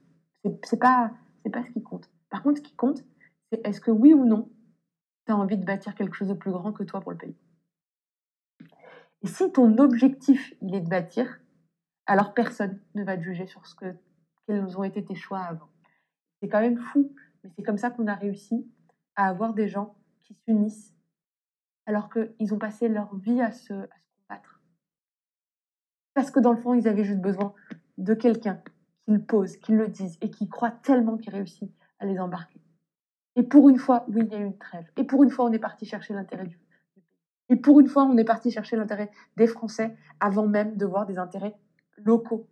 C'est 0.63 0.79
pas, 0.79 1.11
pas 1.51 1.63
ce 1.63 1.71
qui 1.71 1.83
compte. 1.83 2.09
Par 2.29 2.43
contre, 2.43 2.59
ce 2.59 2.63
qui 2.63 2.75
compte, 2.75 3.03
c'est 3.51 3.65
est-ce 3.67 3.81
que 3.81 3.91
oui 3.91 4.13
ou 4.13 4.25
non, 4.25 4.49
tu 5.27 5.33
envie 5.33 5.57
de 5.57 5.65
bâtir 5.65 5.93
quelque 5.93 6.15
chose 6.15 6.29
de 6.29 6.33
plus 6.33 6.51
grand 6.51 6.71
que 6.71 6.83
toi 6.83 7.01
pour 7.01 7.11
le 7.11 7.17
pays. 7.17 7.35
Et 9.21 9.27
si 9.27 9.51
ton 9.51 9.77
objectif, 9.77 10.53
il 10.61 10.73
est 10.73 10.81
de 10.81 10.89
bâtir, 10.89 11.39
alors 12.05 12.33
personne 12.33 12.79
ne 12.95 13.03
va 13.03 13.17
te 13.17 13.21
juger 13.21 13.45
sur 13.45 13.65
ce 13.67 13.75
que, 13.75 13.95
quels 14.47 14.77
ont 14.77 14.83
été 14.83 15.03
tes 15.03 15.15
choix 15.15 15.39
avant. 15.39 15.69
C'est 16.39 16.47
quand 16.47 16.61
même 16.61 16.77
fou, 16.77 17.13
mais 17.43 17.49
c'est 17.55 17.63
comme 17.63 17.77
ça 17.77 17.91
qu'on 17.91 18.07
a 18.07 18.15
réussi 18.15 18.71
à 19.15 19.27
avoir 19.27 19.53
des 19.53 19.67
gens 19.67 19.95
qui 20.19 20.33
s'unissent 20.45 20.93
alors 21.85 22.09
qu'ils 22.09 22.53
ont 22.53 22.59
passé 22.59 22.87
leur 22.87 23.15
vie 23.15 23.41
à 23.41 23.51
se, 23.51 23.73
combattre. 23.73 24.61
Parce 26.13 26.31
que 26.31 26.39
dans 26.39 26.51
le 26.51 26.57
fond, 26.57 26.73
ils 26.73 26.87
avaient 26.87 27.03
juste 27.03 27.21
besoin 27.21 27.53
de 27.97 28.13
quelqu'un 28.13 28.61
qui 29.05 29.11
le 29.11 29.21
pose, 29.21 29.57
qui 29.57 29.71
le 29.71 29.87
dise 29.87 30.17
et 30.21 30.29
qui 30.29 30.47
croit 30.47 30.71
tellement 30.71 31.17
qu'il 31.17 31.33
réussit 31.33 31.71
à 31.99 32.05
les 32.05 32.19
embarquer. 32.19 32.61
Et 33.37 33.43
pour 33.43 33.69
une 33.69 33.77
fois, 33.77 34.03
oui, 34.07 34.23
il 34.25 34.31
y 34.33 34.35
a 34.35 34.39
eu 34.39 34.45
une 34.45 34.57
trêve. 34.57 34.89
Et 34.97 35.03
pour 35.03 35.23
une 35.23 35.29
fois, 35.29 35.45
on 35.45 35.51
est 35.53 35.59
parti 35.59 35.85
chercher 35.85 36.15
l'intérêt 36.15 36.45
du. 36.47 36.59
Et 37.49 37.55
pour 37.55 37.79
une 37.79 37.87
fois, 37.87 38.03
on 38.03 38.17
est 38.17 38.25
parti 38.25 38.49
chercher 38.49 38.75
l'intérêt 38.75 39.11
des 39.37 39.45
Français 39.45 39.95
avant 40.19 40.47
même 40.47 40.75
de 40.75 40.85
voir 40.87 41.05
des 41.05 41.19
intérêts 41.19 41.55
locaux. 41.97 42.47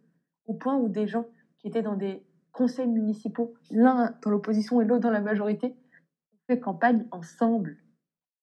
Au 0.46 0.54
point 0.54 0.78
où 0.78 0.88
des 0.88 1.08
gens 1.08 1.26
qui 1.58 1.68
étaient 1.68 1.82
dans 1.82 1.96
des 1.96 2.24
conseils 2.52 2.88
municipaux, 2.88 3.56
l'un 3.72 4.16
dans 4.24 4.30
l'opposition 4.30 4.80
et 4.80 4.86
l'autre 4.86 5.02
dans 5.02 5.10
la 5.10 5.22
majorité, 5.22 5.76
fait 6.48 6.60
campagne 6.60 7.08
ensemble. 7.10 7.78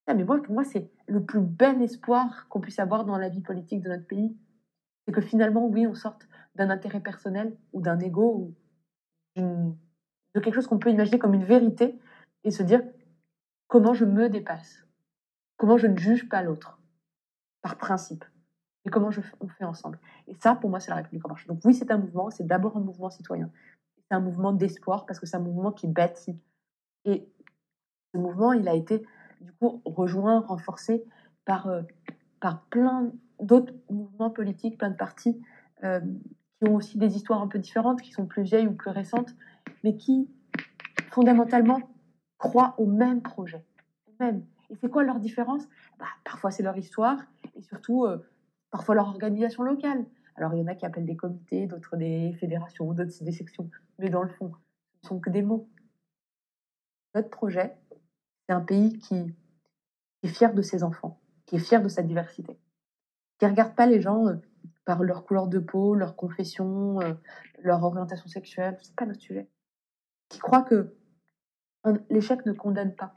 Mais 0.08 0.24
moi, 0.24 0.42
pour 0.42 0.52
moi, 0.52 0.64
c'est 0.64 0.90
le 1.06 1.24
plus 1.24 1.40
bel 1.40 1.80
espoir 1.80 2.48
qu'on 2.48 2.60
puisse 2.60 2.80
avoir 2.80 3.04
dans 3.04 3.16
la 3.18 3.28
vie 3.28 3.40
politique 3.40 3.82
de 3.82 3.88
notre 3.88 4.06
pays. 4.06 4.36
C'est 5.06 5.12
que 5.12 5.20
finalement, 5.20 5.68
oui, 5.68 5.86
on 5.86 5.94
sorte 5.94 6.28
d'un 6.56 6.70
intérêt 6.70 7.00
personnel 7.00 7.56
ou 7.72 7.80
d'un 7.80 8.00
ego 8.00 8.52
ou 9.36 9.44
de 10.34 10.40
quelque 10.40 10.54
chose 10.54 10.66
qu'on 10.66 10.80
peut 10.80 10.90
imaginer 10.90 11.20
comme 11.20 11.34
une 11.34 11.44
vérité 11.44 11.98
et 12.44 12.50
se 12.50 12.62
dire 12.62 12.82
comment 13.68 13.94
je 13.94 14.04
me 14.04 14.28
dépasse, 14.28 14.86
comment 15.56 15.78
je 15.78 15.86
ne 15.86 15.96
juge 15.96 16.28
pas 16.28 16.42
l'autre, 16.42 16.78
par 17.62 17.76
principe, 17.78 18.24
et 18.84 18.90
comment 18.90 19.10
on 19.40 19.48
fait 19.48 19.64
ensemble. 19.64 19.98
Et 20.26 20.34
ça, 20.34 20.54
pour 20.54 20.70
moi, 20.70 20.80
c'est 20.80 20.90
la 20.90 20.96
République 20.96 21.24
en 21.24 21.28
marche. 21.28 21.46
Donc 21.46 21.60
oui, 21.64 21.74
c'est 21.74 21.90
un 21.90 21.98
mouvement, 21.98 22.30
c'est 22.30 22.46
d'abord 22.46 22.76
un 22.76 22.80
mouvement 22.80 23.10
citoyen. 23.10 23.50
C'est 23.96 24.14
un 24.14 24.20
mouvement 24.20 24.52
d'espoir 24.52 25.06
parce 25.06 25.20
que 25.20 25.26
c'est 25.26 25.36
un 25.36 25.40
mouvement 25.40 25.72
qui 25.72 25.86
bâtit. 25.86 26.36
Et 27.04 27.28
ce 28.12 28.18
mouvement, 28.18 28.52
il 28.52 28.68
a 28.68 28.74
été 28.74 29.06
du 29.40 29.52
coup 29.52 29.80
rejoint, 29.84 30.40
renforcé 30.40 31.04
par, 31.44 31.68
euh, 31.68 31.82
par 32.40 32.62
plein 32.66 33.12
d'autres 33.40 33.72
mouvements 33.90 34.30
politiques, 34.30 34.78
plein 34.78 34.90
de 34.90 34.96
partis 34.96 35.40
euh, 35.84 36.00
qui 36.58 36.68
ont 36.68 36.74
aussi 36.74 36.98
des 36.98 37.16
histoires 37.16 37.40
un 37.40 37.48
peu 37.48 37.58
différentes, 37.58 38.02
qui 38.02 38.12
sont 38.12 38.26
plus 38.26 38.42
vieilles 38.42 38.66
ou 38.66 38.74
plus 38.74 38.90
récentes, 38.90 39.34
mais 39.84 39.96
qui 39.96 40.28
fondamentalement 41.10 41.80
croient 42.42 42.74
au 42.76 42.86
même 42.86 43.22
projet. 43.22 43.64
Même. 44.18 44.44
Et 44.68 44.74
c'est 44.74 44.90
quoi 44.90 45.04
leur 45.04 45.20
différence? 45.20 45.62
Bah, 45.98 46.06
Parfois 46.24 46.50
c'est 46.50 46.64
leur 46.64 46.76
histoire 46.76 47.18
et 47.54 47.62
surtout 47.62 48.04
euh, 48.04 48.18
parfois 48.72 48.96
leur 48.96 49.06
organisation 49.06 49.62
locale. 49.62 50.04
Alors 50.34 50.52
il 50.52 50.58
y 50.58 50.62
en 50.62 50.66
a 50.66 50.74
qui 50.74 50.84
appellent 50.84 51.06
des 51.06 51.16
comités, 51.16 51.66
d'autres 51.66 51.96
des 51.96 52.32
fédérations, 52.40 52.92
d'autres 52.92 53.22
des 53.22 53.32
sections. 53.32 53.70
Mais 54.00 54.10
dans 54.10 54.22
le 54.22 54.28
fond, 54.28 54.50
ce 55.02 55.06
ne 55.06 55.08
sont 55.08 55.20
que 55.20 55.30
des 55.30 55.42
mots. 55.42 55.68
Notre 57.14 57.30
projet, 57.30 57.76
c'est 58.48 58.54
un 58.54 58.60
pays 58.60 58.98
qui 58.98 59.32
est 60.24 60.28
fier 60.28 60.52
de 60.52 60.62
ses 60.62 60.82
enfants, 60.82 61.20
qui 61.46 61.56
est 61.56 61.60
fier 61.60 61.80
de 61.80 61.88
sa 61.88 62.02
diversité, 62.02 62.58
qui 63.38 63.44
ne 63.44 63.50
regarde 63.50 63.76
pas 63.76 63.86
les 63.86 64.00
gens 64.00 64.26
euh, 64.26 64.34
par 64.84 65.04
leur 65.04 65.24
couleur 65.24 65.46
de 65.46 65.60
peau, 65.60 65.94
leur 65.94 66.16
confession, 66.16 67.00
euh, 67.02 67.14
leur 67.60 67.84
orientation 67.84 68.26
sexuelle, 68.26 68.78
c'est 68.82 68.96
pas 68.96 69.06
notre 69.06 69.20
sujet, 69.20 69.48
qui 70.28 70.40
croit 70.40 70.62
que 70.62 70.96
l'échec 72.10 72.44
ne 72.46 72.52
condamne 72.52 72.94
pas, 72.94 73.14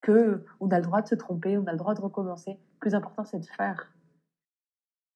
que 0.00 0.44
on 0.60 0.70
a 0.70 0.78
le 0.78 0.84
droit 0.84 1.02
de 1.02 1.08
se 1.08 1.14
tromper, 1.14 1.56
on 1.58 1.66
a 1.66 1.72
le 1.72 1.78
droit 1.78 1.94
de 1.94 2.00
recommencer. 2.00 2.52
Le 2.52 2.78
plus 2.80 2.94
important, 2.94 3.24
c'est 3.24 3.38
de 3.38 3.46
faire. 3.46 3.92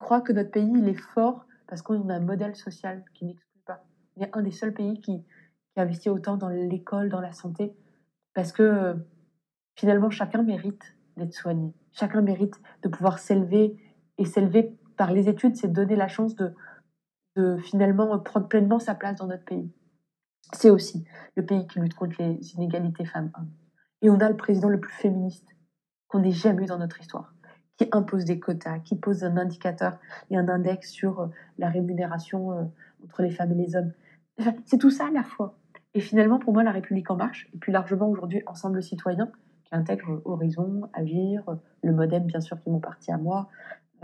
Je 0.01 0.05
crois 0.05 0.21
que 0.21 0.33
notre 0.33 0.51
pays, 0.51 0.73
il 0.75 0.89
est 0.89 0.95
fort 0.95 1.47
parce 1.67 1.83
qu'on 1.83 2.09
a 2.09 2.15
un 2.15 2.21
modèle 2.21 2.55
social 2.55 3.05
qui 3.15 3.25
n'exclut 3.25 3.61
pas. 3.65 3.85
On 4.17 4.23
est 4.23 4.37
un 4.37 4.43
des 4.43 4.53
seuls 4.53 4.75
pays 4.75 5.01
qui, 5.01 5.25
investit 5.79 6.09
autant 6.09 6.39
dans 6.39 6.49
l'école, 6.49 7.11
dans 7.11 7.21
la 7.21 7.33
santé, 7.33 7.77
parce 8.33 8.51
que 8.51 8.97
finalement, 9.75 10.09
chacun 10.09 10.43
mérite 10.43 10.97
d'être 11.19 11.35
soigné. 11.35 11.75
Chacun 11.93 12.23
mérite 12.23 12.55
de 12.83 12.89
pouvoir 12.89 13.19
s'élever 13.19 13.77
et 14.17 14.25
s'élever 14.25 14.75
par 14.97 15.13
les 15.13 15.29
études, 15.29 15.57
c'est 15.57 15.69
donner 15.69 15.97
la 15.97 16.09
chance 16.09 16.35
de, 16.35 16.55
de 17.37 17.59
finalement 17.59 18.19
prendre 18.21 18.49
pleinement 18.49 18.79
sa 18.79 18.95
place 18.95 19.17
dans 19.17 19.27
notre 19.27 19.45
pays. 19.45 19.71
C'est 20.53 20.71
aussi 20.71 21.05
le 21.35 21.45
pays 21.45 21.67
qui 21.67 21.81
lutte 21.81 21.95
contre 21.95 22.17
les 22.21 22.55
inégalités 22.55 23.05
femmes-hommes. 23.05 23.51
Et 24.03 24.11
on 24.11 24.21
a 24.21 24.29
le 24.29 24.37
président 24.37 24.69
le 24.69 24.81
plus 24.81 24.93
féministe 24.93 25.49
qu'on 26.09 26.23
ait 26.23 26.31
jamais 26.31 26.65
eu 26.65 26.67
dans 26.67 26.79
notre 26.79 27.01
histoire, 27.01 27.35
qui 27.77 27.89
impose 27.93 28.25
des 28.25 28.39
quotas, 28.39 28.79
qui 28.81 28.97
pose 28.97 29.25
un 29.25 29.37
indicateur 29.37 29.99
et 30.31 30.37
un 30.37 30.49
index 30.49 30.91
sur 30.91 31.21
euh, 31.21 31.27
la 31.59 31.69
rémunération 31.69 32.53
euh, 32.53 32.65
entre 33.05 33.23
les 33.23 33.31
femmes 33.31 33.53
et 33.53 33.67
les 33.67 33.77
hommes. 33.77 33.93
c'est 34.67 34.79
tout 34.79 34.91
ça 34.91 35.07
à 35.07 35.11
la 35.11 35.25
fois. 35.25 35.59
Et 35.95 36.01
finalement, 36.01 36.39
pour 36.39 36.53
moi, 36.53 36.63
la 36.63 36.73
République 36.73 37.11
en 37.11 37.17
marche, 37.17 37.49
et 37.55 37.59
plus 37.59 37.73
largement 37.73 38.09
aujourd'hui, 38.09 38.43
Ensemble 38.47 38.83
citoyen, 38.83 39.31
qui 39.65 39.75
intègre 39.75 40.21
Horizon, 40.25 40.89
Agir, 40.93 41.43
le 41.83 41.93
Modem, 41.93 42.25
bien 42.25 42.41
sûr, 42.41 42.61
qui 42.61 42.71
m'ont 42.71 42.81
parti 42.81 43.11
à 43.11 43.19
moi, 43.19 43.49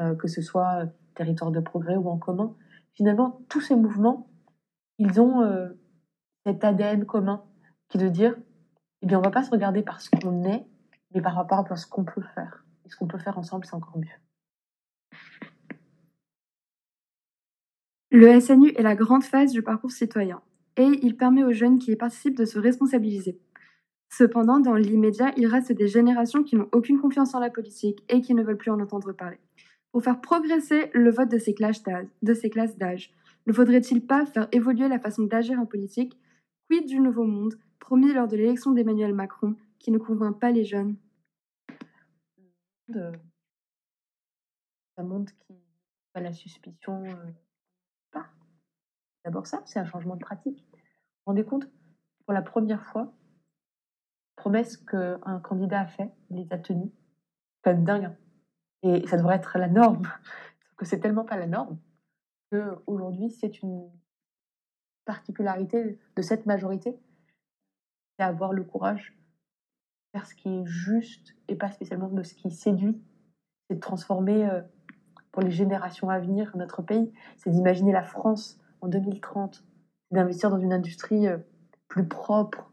euh, 0.00 0.14
que 0.14 0.26
ce 0.26 0.42
soit 0.42 0.86
Territoire 1.14 1.50
de 1.50 1.60
progrès 1.60 1.96
ou 1.96 2.08
En 2.08 2.16
commun. 2.16 2.54
Finalement, 2.94 3.40
tous 3.48 3.60
ces 3.60 3.76
mouvements, 3.76 4.28
ils 4.98 5.20
ont 5.20 5.42
euh, 5.42 5.68
cet 6.46 6.64
ADN 6.64 7.06
commun 7.06 7.42
qui 7.88 7.98
est 7.98 8.00
de 8.00 8.08
dire, 8.08 8.36
eh 9.02 9.06
bien, 9.06 9.18
on 9.18 9.20
ne 9.20 9.26
va 9.26 9.30
pas 9.30 9.42
se 9.42 9.50
regarder 9.50 9.82
par 9.82 10.00
ce 10.00 10.10
qu'on 10.10 10.44
est, 10.44 10.64
mais 11.14 11.20
par 11.20 11.34
rapport 11.34 11.70
à 11.70 11.76
ce 11.76 11.86
qu'on 11.86 12.04
peut 12.04 12.22
faire. 12.34 12.64
Et 12.84 12.88
ce 12.88 12.96
qu'on 12.96 13.06
peut 13.06 13.18
faire 13.18 13.38
ensemble, 13.38 13.64
c'est 13.64 13.74
encore 13.74 13.98
mieux. 13.98 14.06
Le 18.10 18.38
SNU 18.40 18.72
est 18.76 18.82
la 18.82 18.94
grande 18.94 19.24
phase 19.24 19.52
du 19.52 19.62
parcours 19.62 19.90
citoyen 19.90 20.42
et 20.76 20.88
il 21.02 21.16
permet 21.16 21.44
aux 21.44 21.52
jeunes 21.52 21.78
qui 21.78 21.92
y 21.92 21.96
participent 21.96 22.36
de 22.36 22.44
se 22.44 22.58
responsabiliser. 22.58 23.38
Cependant, 24.10 24.60
dans 24.60 24.74
l'immédiat, 24.74 25.32
il 25.38 25.46
reste 25.46 25.72
des 25.72 25.88
générations 25.88 26.42
qui 26.42 26.56
n'ont 26.56 26.68
aucune 26.72 27.00
confiance 27.00 27.34
en 27.34 27.40
la 27.40 27.48
politique 27.48 28.04
et 28.10 28.20
qui 28.20 28.34
ne 28.34 28.42
veulent 28.42 28.58
plus 28.58 28.70
en 28.70 28.80
entendre 28.80 29.12
parler. 29.12 29.38
Pour 29.90 30.02
faire 30.02 30.20
progresser 30.20 30.90
le 30.92 31.10
vote 31.10 31.30
de 31.30 31.38
ces 31.38 31.54
classes 31.54 31.82
d'âge, 32.76 33.14
ne 33.46 33.52
faudrait-il 33.52 34.06
pas 34.06 34.26
faire 34.26 34.48
évoluer 34.52 34.88
la 34.88 34.98
façon 34.98 35.22
d'agir 35.22 35.58
en 35.58 35.66
politique 35.66 36.18
Quid 36.68 36.86
du 36.86 37.00
nouveau 37.00 37.24
monde, 37.24 37.54
promis 37.78 38.12
lors 38.12 38.28
de 38.28 38.36
l'élection 38.36 38.72
d'Emmanuel 38.72 39.14
Macron, 39.14 39.56
qui 39.78 39.90
ne 39.90 39.98
convainc 39.98 40.38
pas 40.38 40.50
les 40.50 40.64
jeunes? 40.64 40.96
Un 44.96 45.02
monde 45.02 45.30
qui 45.30 45.54
a 46.14 46.20
la 46.20 46.32
suspicion. 46.32 47.04
Euh, 47.04 48.20
D'abord 49.24 49.46
ça, 49.46 49.62
c'est 49.66 49.78
un 49.78 49.84
changement 49.84 50.16
de 50.16 50.20
pratique. 50.20 50.58
Vous 50.58 50.78
vous 50.78 51.26
rendez 51.26 51.44
compte? 51.44 51.68
Pour 52.24 52.34
la 52.34 52.42
première 52.42 52.84
fois, 52.86 53.12
promesse 54.36 54.76
qu'un 54.76 55.40
candidat 55.44 55.80
a 55.80 55.86
fait, 55.86 56.12
il 56.30 56.38
les 56.38 56.52
a 56.52 56.58
tenues. 56.58 56.92
C'est 57.54 57.72
quand 57.72 57.82
dingue. 57.84 58.04
Hein. 58.04 58.16
Et 58.82 59.06
ça 59.06 59.16
devrait 59.16 59.36
être 59.36 59.58
la 59.58 59.68
norme. 59.68 60.02
Sauf 60.66 60.76
que 60.76 60.84
c'est 60.84 61.00
tellement 61.00 61.24
pas 61.24 61.36
la 61.36 61.46
norme 61.46 61.78
qu'aujourd'hui, 62.50 63.30
c'est 63.30 63.62
une 63.62 63.90
particularité 65.04 65.98
de 66.16 66.22
cette 66.22 66.46
majorité, 66.46 66.98
c'est 68.16 68.24
avoir 68.24 68.52
le 68.52 68.64
courage 68.64 69.16
de 70.14 70.18
faire 70.18 70.26
ce 70.26 70.34
qui 70.34 70.48
est 70.48 70.66
juste 70.66 71.34
et 71.48 71.56
pas 71.56 71.70
spécialement 71.70 72.08
de 72.08 72.22
ce 72.22 72.34
qui 72.34 72.50
séduit. 72.50 73.00
C'est 73.68 73.76
de 73.76 73.80
transformer 73.80 74.48
euh, 74.48 74.60
pour 75.30 75.42
les 75.42 75.50
générations 75.50 76.10
à 76.10 76.18
venir 76.18 76.56
notre 76.56 76.82
pays. 76.82 77.12
C'est 77.36 77.50
d'imaginer 77.50 77.92
la 77.92 78.02
France 78.02 78.60
en 78.80 78.88
2030, 78.88 79.64
d'investir 80.10 80.50
dans 80.50 80.58
une 80.58 80.72
industrie 80.72 81.26
euh, 81.26 81.38
plus 81.88 82.06
propre. 82.06 82.70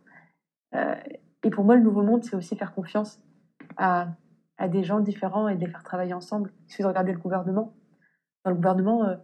Euh, 0.76 0.96
et 1.44 1.50
pour 1.50 1.64
moi, 1.64 1.76
le 1.76 1.82
nouveau 1.82 2.04
monde, 2.04 2.24
c'est 2.24 2.36
aussi 2.36 2.56
faire 2.56 2.74
confiance 2.74 3.22
à, 3.78 4.10
à, 4.58 4.68
des 4.68 4.84
gens 4.84 5.00
différents 5.00 5.48
et 5.48 5.56
de 5.56 5.62
les 5.62 5.72
faire 5.72 5.84
travailler 5.84 6.14
ensemble. 6.14 6.52
Il 6.66 6.72
suffit 6.72 6.84
de 6.84 6.88
regarder 6.88 7.14
le 7.14 7.20
gouvernement. 7.20 7.74
Dans 8.44 8.52
le 8.52 8.56
gouvernement, 8.56 9.18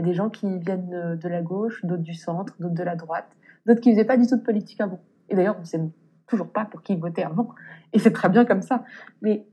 y 0.00 0.02
a 0.02 0.06
des 0.06 0.14
gens 0.14 0.30
qui 0.30 0.58
viennent 0.58 0.94
euh, 0.94 1.16
de 1.16 1.28
la 1.28 1.42
gauche, 1.42 1.84
d'autres 1.84 2.02
du 2.02 2.14
centre, 2.14 2.54
d'autres 2.58 2.74
de 2.74 2.82
la 2.82 2.96
droite, 2.96 3.36
d'autres 3.66 3.80
qui 3.80 3.90
ne 3.90 3.94
faisaient 3.94 4.06
pas 4.06 4.16
du 4.16 4.26
tout 4.26 4.36
de 4.36 4.42
politique 4.42 4.80
avant. 4.80 5.00
Et 5.28 5.36
d'ailleurs, 5.36 5.56
on 5.56 5.60
ne 5.60 5.64
sait 5.64 5.80
toujours 6.26 6.50
pas 6.50 6.64
pour 6.64 6.82
qui 6.82 6.94
ils 6.94 7.00
votaient 7.00 7.22
avant. 7.22 7.50
Et 7.92 7.98
c'est 7.98 8.12
très 8.12 8.28
bien 8.28 8.44
comme 8.44 8.62
ça. 8.62 8.84
Mais 9.22 9.46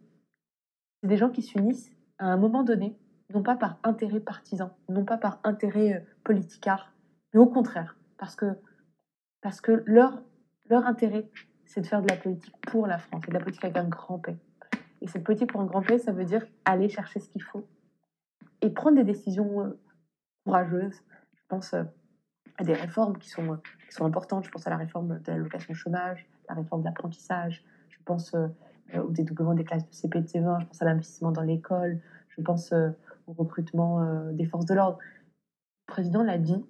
c'est 1.01 1.09
des 1.09 1.17
gens 1.17 1.29
qui 1.29 1.41
s'unissent 1.41 1.91
à 2.19 2.27
un 2.27 2.37
moment 2.37 2.63
donné, 2.63 2.97
non 3.33 3.43
pas 3.43 3.55
par 3.55 3.77
intérêt 3.83 4.19
partisan, 4.19 4.71
non 4.89 5.05
pas 5.05 5.17
par 5.17 5.39
intérêt 5.43 5.93
euh, 5.93 5.99
politicard, 6.23 6.93
mais 7.33 7.39
au 7.39 7.47
contraire, 7.47 7.97
parce 8.17 8.35
que, 8.35 8.45
parce 9.41 9.61
que 9.61 9.83
leur, 9.85 10.21
leur 10.69 10.85
intérêt, 10.85 11.29
c'est 11.65 11.81
de 11.81 11.87
faire 11.87 12.01
de 12.01 12.07
la 12.07 12.15
politique 12.15 12.55
pour 12.61 12.87
la 12.87 12.97
France, 12.97 13.23
et 13.27 13.31
de 13.31 13.33
la 13.33 13.39
politique 13.39 13.65
avec 13.65 13.77
un 13.77 13.87
grand 13.87 14.19
P. 14.19 14.35
Et 15.01 15.07
cette 15.07 15.23
politique 15.23 15.51
pour 15.51 15.61
un 15.61 15.65
grand 15.65 15.81
P, 15.81 15.99
ça 15.99 16.11
veut 16.11 16.25
dire 16.25 16.45
aller 16.65 16.89
chercher 16.89 17.19
ce 17.19 17.29
qu'il 17.29 17.43
faut 17.43 17.67
et 18.61 18.69
prendre 18.69 18.97
des 18.97 19.03
décisions 19.03 19.61
euh, 19.61 19.79
courageuse. 20.47 21.03
Je 21.35 21.43
pense 21.49 21.73
euh, 21.73 21.83
à 22.57 22.63
des 22.63 22.73
réformes 22.73 23.17
qui 23.17 23.29
sont, 23.29 23.53
euh, 23.53 23.57
qui 23.89 23.95
sont 23.95 24.05
importantes. 24.05 24.45
Je 24.45 24.49
pense 24.49 24.65
à 24.65 24.69
la 24.69 24.77
réforme 24.77 25.19
de 25.19 25.31
l'allocation 25.31 25.73
chômage, 25.73 26.25
la 26.47 26.55
réforme 26.55 26.81
de 26.81 26.85
l'apprentissage. 26.85 27.65
Je 27.89 27.97
pense 28.05 28.33
euh, 28.33 28.47
au 28.95 29.11
dédoublement 29.11 29.53
des 29.53 29.65
classes 29.65 29.87
de 29.87 29.93
CP 29.93 30.19
et 30.19 30.21
de 30.21 30.27
C20. 30.27 30.61
Je 30.61 30.65
pense 30.65 30.81
à 30.81 30.85
l'investissement 30.85 31.31
dans 31.31 31.41
l'école. 31.41 31.99
Je 32.29 32.41
pense 32.41 32.71
au 32.71 33.33
recrutement 33.33 34.31
des 34.31 34.45
forces 34.45 34.65
de 34.65 34.75
l'ordre. 34.75 34.99
Le 35.01 35.91
président 35.91 36.23
l'a 36.23 36.37
dit, 36.37 36.63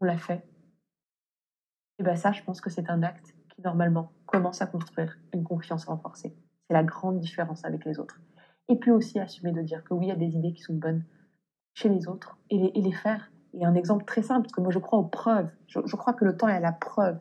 on 0.00 0.04
l'a 0.04 0.18
fait. 0.18 0.46
Et 1.98 2.04
bien 2.04 2.14
ça, 2.14 2.30
je 2.30 2.42
pense 2.44 2.60
que 2.60 2.70
c'est 2.70 2.90
un 2.90 3.02
acte 3.02 3.34
qui, 3.48 3.62
normalement, 3.62 4.12
commence 4.26 4.62
à 4.62 4.66
construire 4.66 5.18
une 5.32 5.42
confiance 5.42 5.86
renforcée. 5.86 6.36
C'est 6.68 6.74
la 6.74 6.84
grande 6.84 7.18
différence 7.18 7.64
avec 7.64 7.84
les 7.84 7.98
autres. 7.98 8.20
Et 8.68 8.76
puis 8.76 8.92
aussi 8.92 9.18
assumer 9.18 9.50
de 9.50 9.62
dire 9.62 9.82
que 9.82 9.94
oui, 9.94 10.06
il 10.06 10.08
y 10.10 10.12
a 10.12 10.16
des 10.16 10.36
idées 10.36 10.52
qui 10.52 10.62
sont 10.62 10.74
bonnes, 10.74 11.02
chez 11.78 11.88
les 11.88 12.08
autres 12.08 12.36
et 12.50 12.72
les, 12.74 12.92
faire. 12.92 13.30
Et 13.54 13.64
un 13.64 13.74
exemple 13.74 14.04
très 14.04 14.22
simple, 14.22 14.42
parce 14.42 14.52
que 14.52 14.60
moi 14.60 14.72
je 14.72 14.80
crois 14.80 14.98
aux 14.98 15.06
preuves. 15.06 15.48
Je, 15.68 15.96
crois 15.96 16.12
que 16.12 16.24
le 16.24 16.36
temps 16.36 16.48
est 16.48 16.56
à 16.56 16.60
la 16.60 16.72
preuve. 16.72 17.20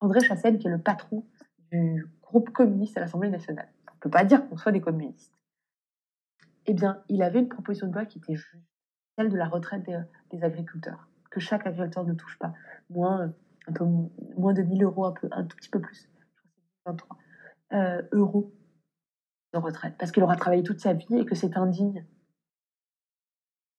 André 0.00 0.20
Chassel, 0.20 0.58
qui 0.58 0.66
est 0.66 0.70
le 0.70 0.82
patron 0.82 1.24
du 1.70 2.06
groupe 2.22 2.50
communiste 2.50 2.96
à 2.96 3.00
l'Assemblée 3.00 3.30
nationale, 3.30 3.68
on 3.88 3.94
ne 3.94 4.00
peut 4.00 4.10
pas 4.10 4.24
dire 4.24 4.48
qu'on 4.48 4.56
soit 4.56 4.72
des 4.72 4.80
communistes. 4.80 5.32
Eh 6.66 6.74
bien, 6.74 7.02
il 7.08 7.22
avait 7.22 7.38
une 7.38 7.48
proposition 7.48 7.86
de 7.86 7.92
loi 7.92 8.04
qui 8.04 8.18
était 8.18 8.34
juste, 8.34 8.56
celle 9.16 9.30
de 9.30 9.36
la 9.36 9.46
retraite 9.46 9.84
des, 10.30 10.42
agriculteurs, 10.42 11.08
que 11.30 11.38
chaque 11.38 11.66
agriculteur 11.66 12.04
ne 12.04 12.14
touche 12.14 12.38
pas. 12.38 12.52
Moins, 12.90 13.32
de 13.68 14.62
1000 14.62 14.82
euros, 14.82 15.04
un, 15.04 15.12
peu, 15.12 15.28
un 15.30 15.44
tout 15.44 15.56
petit 15.56 15.70
peu 15.70 15.80
plus, 15.80 16.10
je 16.12 16.24
crois 16.82 16.92
23 16.92 17.18
euh, 17.74 18.02
euros 18.12 18.52
de 19.52 19.58
retraite, 19.58 19.94
parce 19.98 20.10
qu'il 20.10 20.22
aura 20.22 20.36
travaillé 20.36 20.62
toute 20.62 20.80
sa 20.80 20.94
vie 20.94 21.16
et 21.16 21.24
que 21.24 21.34
c'est 21.34 21.56
indigne 21.56 22.04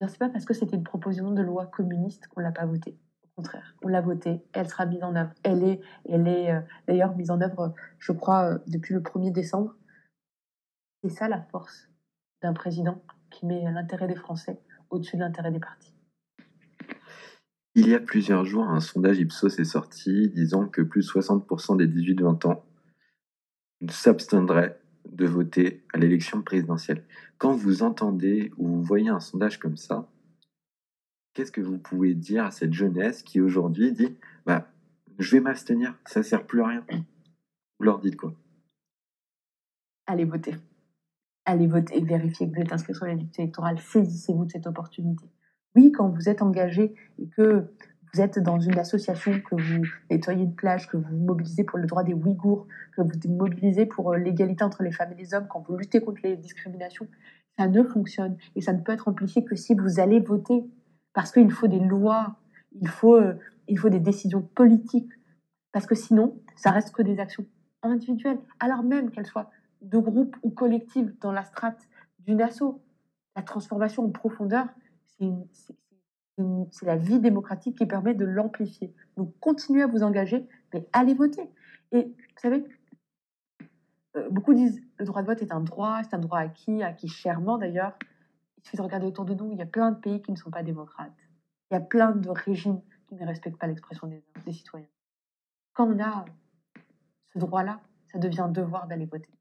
c'est 0.08 0.18
pas 0.18 0.30
parce 0.30 0.46
que 0.46 0.54
c'était 0.54 0.78
une 0.78 0.84
proposition 0.84 1.32
de 1.32 1.42
loi 1.42 1.66
communiste 1.66 2.28
qu'on 2.28 2.40
l'a 2.40 2.52
pas 2.52 2.66
votée. 2.66 2.98
Au 3.24 3.42
contraire, 3.42 3.76
on 3.82 3.88
l'a 3.88 4.02
votée, 4.02 4.42
elle 4.54 4.70
sera 4.70 4.86
mise 4.86 5.04
en 5.04 5.16
œuvre. 5.16 5.32
Elle 5.44 5.64
est, 5.64 5.82
elle 6.06 6.28
est 6.28 6.52
euh, 6.52 6.62
d'ailleurs 6.88 7.16
mise 7.16 7.32
en 7.32 7.42
œuvre, 7.42 7.74
je 7.98 8.12
crois, 8.12 8.54
euh, 8.54 8.58
depuis 8.68 8.94
le 8.94 9.02
1er 9.02 9.32
décembre. 9.32 9.76
C'est 11.04 11.10
ça 11.10 11.28
la 11.28 11.42
force 11.42 11.90
d'un 12.42 12.54
président 12.54 13.02
qui 13.30 13.46
met 13.46 13.64
l'intérêt 13.72 14.08
des 14.08 14.16
Français 14.16 14.60
au-dessus 14.90 15.18
de 15.18 15.22
l'intérêt 15.22 15.52
des 15.52 15.60
partis. 15.60 15.94
Il 17.76 17.88
y 17.88 17.94
a 17.94 18.00
plusieurs 18.00 18.46
jours, 18.46 18.68
un 18.68 18.80
sondage 18.80 19.20
Ipsos 19.20 19.60
est 19.60 19.64
sorti 19.64 20.30
disant 20.30 20.68
que 20.68 20.82
plus 20.82 21.06
de 21.06 21.22
60% 21.22 21.78
des 21.78 21.88
18-20 21.88 22.48
ans 22.48 22.66
s'abstiendraient 23.88 24.80
de 25.12 25.26
voter 25.26 25.84
à 25.94 25.98
l'élection 25.98 26.42
présidentielle. 26.42 27.04
Quand 27.38 27.54
vous 27.54 27.84
entendez 27.84 28.52
ou 28.58 28.68
vous 28.68 28.84
voyez 28.84 29.10
un 29.10 29.20
sondage 29.20 29.60
comme 29.60 29.78
ça, 29.78 30.08
qu'est-ce 31.34 31.52
que 31.52 31.62
vous 31.62 31.78
pouvez 31.78 32.14
dire 32.14 32.46
à 32.46 32.52
cette 32.52 32.74
jeunesse 32.74 33.24
qui 33.24 33.42
aujourd'hui 33.42 33.92
dit 33.92 34.16
bah, 34.46 34.68
Je 35.18 35.32
vais 35.32 35.42
m'abstenir, 35.42 35.98
ça 36.06 36.20
ne 36.20 36.26
sert 36.26 36.46
plus 36.46 36.62
à 36.62 36.68
rien 36.68 36.86
Vous 36.92 37.86
leur 37.86 38.00
dites 38.00 38.18
quoi? 38.18 38.34
Allez 40.06 40.26
voter. 40.26 40.56
Allez 41.46 41.68
voter, 41.68 42.02
vérifiez 42.02 42.50
que 42.50 42.56
vous 42.56 42.62
êtes 42.62 42.74
inscrit 42.74 42.94
sur 42.94 43.06
la 43.06 43.16
liste 43.16 43.40
électorale, 43.40 43.80
saisissez-vous 43.80 44.46
de 44.46 44.52
cette 44.52 44.68
opportunité. 44.68 45.26
Oui, 45.76 45.92
quand 45.92 46.10
vous 46.10 46.30
êtes 46.30 46.42
engagé 46.42 46.94
et 47.18 47.28
que 47.28 47.68
vous 48.14 48.22
êtes 48.22 48.40
dans 48.40 48.60
une 48.60 48.78
association, 48.80 49.40
que 49.40 49.56
vous 49.56 49.86
nettoyez 50.10 50.44
une 50.44 50.56
plage, 50.56 50.88
que 50.88 50.98
vous 50.98 51.16
mobilisez 51.16 51.64
pour 51.64 51.78
le 51.78 51.86
droit 51.86 52.04
des 52.04 52.14
Ouïghours, 52.14 52.68
que 52.96 53.02
vous 53.02 53.10
vous 53.10 53.32
mobilisez 53.32 53.86
pour 53.86 54.12
euh, 54.12 54.18
l'égalité 54.18 54.64
entre 54.64 54.84
les 54.84 54.92
femmes 54.92 55.12
et 55.14 55.16
les 55.16 55.34
hommes, 55.34 55.48
quand 55.48 55.62
vous 55.68 55.78
luttez 55.78 56.02
contre 56.02 56.22
les 56.24 56.36
discriminations, 56.36 57.08
ça 57.58 57.68
ne 57.68 57.84
fonctionne 57.84 58.38
et 58.56 58.62
ça 58.62 58.74
ne 58.74 58.82
peut 58.82 58.92
être 58.92 59.08
amplifié 59.08 59.44
que 59.44 59.56
si 59.56 59.76
vous 59.76 60.00
allez 60.00 60.20
voter. 60.20 60.64
Parce 61.14 61.32
qu'il 61.32 61.52
faut 61.52 61.68
des 61.68 61.80
lois, 61.80 62.38
il 62.80 62.88
faut, 62.88 63.16
euh, 63.16 63.34
il 63.68 63.78
faut 63.78 63.90
des 63.90 64.00
décisions 64.00 64.42
politiques. 64.42 65.12
Parce 65.72 65.86
que 65.86 65.96
sinon, 65.96 66.40
ça 66.56 66.72
reste 66.72 66.94
que 66.94 67.02
des 67.02 67.20
actions 67.20 67.46
individuelles, 67.84 68.40
alors 68.60 68.84
même 68.84 69.12
qu'elles 69.12 69.26
soient 69.26 69.52
de 69.82 69.98
groupe 69.98 70.36
ou 70.44 70.50
collectives 70.50 71.14
dans 71.22 71.32
la 71.32 71.44
strate 71.44 71.88
d'une 72.20 72.42
asso. 72.42 72.82
La 73.36 73.44
transformation 73.44 74.06
en 74.06 74.10
profondeur, 74.10 74.68
c'est 75.06 75.30
c'est 76.72 76.86
la 76.86 76.96
vie 76.96 77.20
démocratique 77.20 77.78
qui 77.78 77.86
permet 77.86 78.14
de 78.14 78.26
l'amplifier. 78.26 78.94
Donc 79.18 79.34
continuez 79.40 79.82
à 79.82 79.88
vous 79.88 80.04
engager, 80.04 80.48
mais 80.74 80.88
allez 80.94 81.14
voter. 81.14 81.50
Et 81.92 82.04
vous 82.04 82.40
savez, 82.42 82.66
euh, 84.16 84.30
beaucoup 84.30 84.54
disent 84.54 84.82
le 84.98 85.06
droit 85.06 85.22
de 85.22 85.28
vote 85.28 85.42
est 85.42 85.52
un 85.52 85.62
droit, 85.62 86.02
c'est 86.04 86.16
un 86.16 86.20
droit 86.20 86.40
acquis, 86.40 86.84
acquis 86.84 87.08
chèrement 87.08 87.58
d'ailleurs. 87.58 87.98
Il 88.58 88.64
suffit 88.64 88.78
de 88.78 88.82
regarder 88.82 89.08
autour 89.08 89.26
de 89.26 89.34
nous, 89.34 89.52
il 89.52 89.58
y 89.58 89.62
a 89.62 89.66
plein 89.66 89.92
de 89.92 90.00
pays 90.00 90.22
qui 90.22 90.32
ne 90.32 90.38
sont 90.38 90.52
pas 90.52 90.64
démocrates. 90.64 91.14
Il 91.72 91.76
y 91.76 91.78
a 91.78 91.82
plein 91.82 92.12
de 92.12 92.30
régimes 92.30 92.82
qui 93.08 93.16
ne 93.16 93.26
respectent 93.26 93.58
pas 93.58 93.68
l'expression 93.68 94.08
des, 94.08 94.24
des 94.46 94.54
citoyens. 94.54 94.88
Quand 95.74 95.88
on 95.88 96.00
a 96.04 96.26
ce 97.34 97.40
droit-là, 97.40 97.80
ça 98.12 98.20
devient 98.20 98.42
un 98.42 98.50
devoir 98.50 98.88
d'aller 98.88 99.06
voter. 99.06 99.32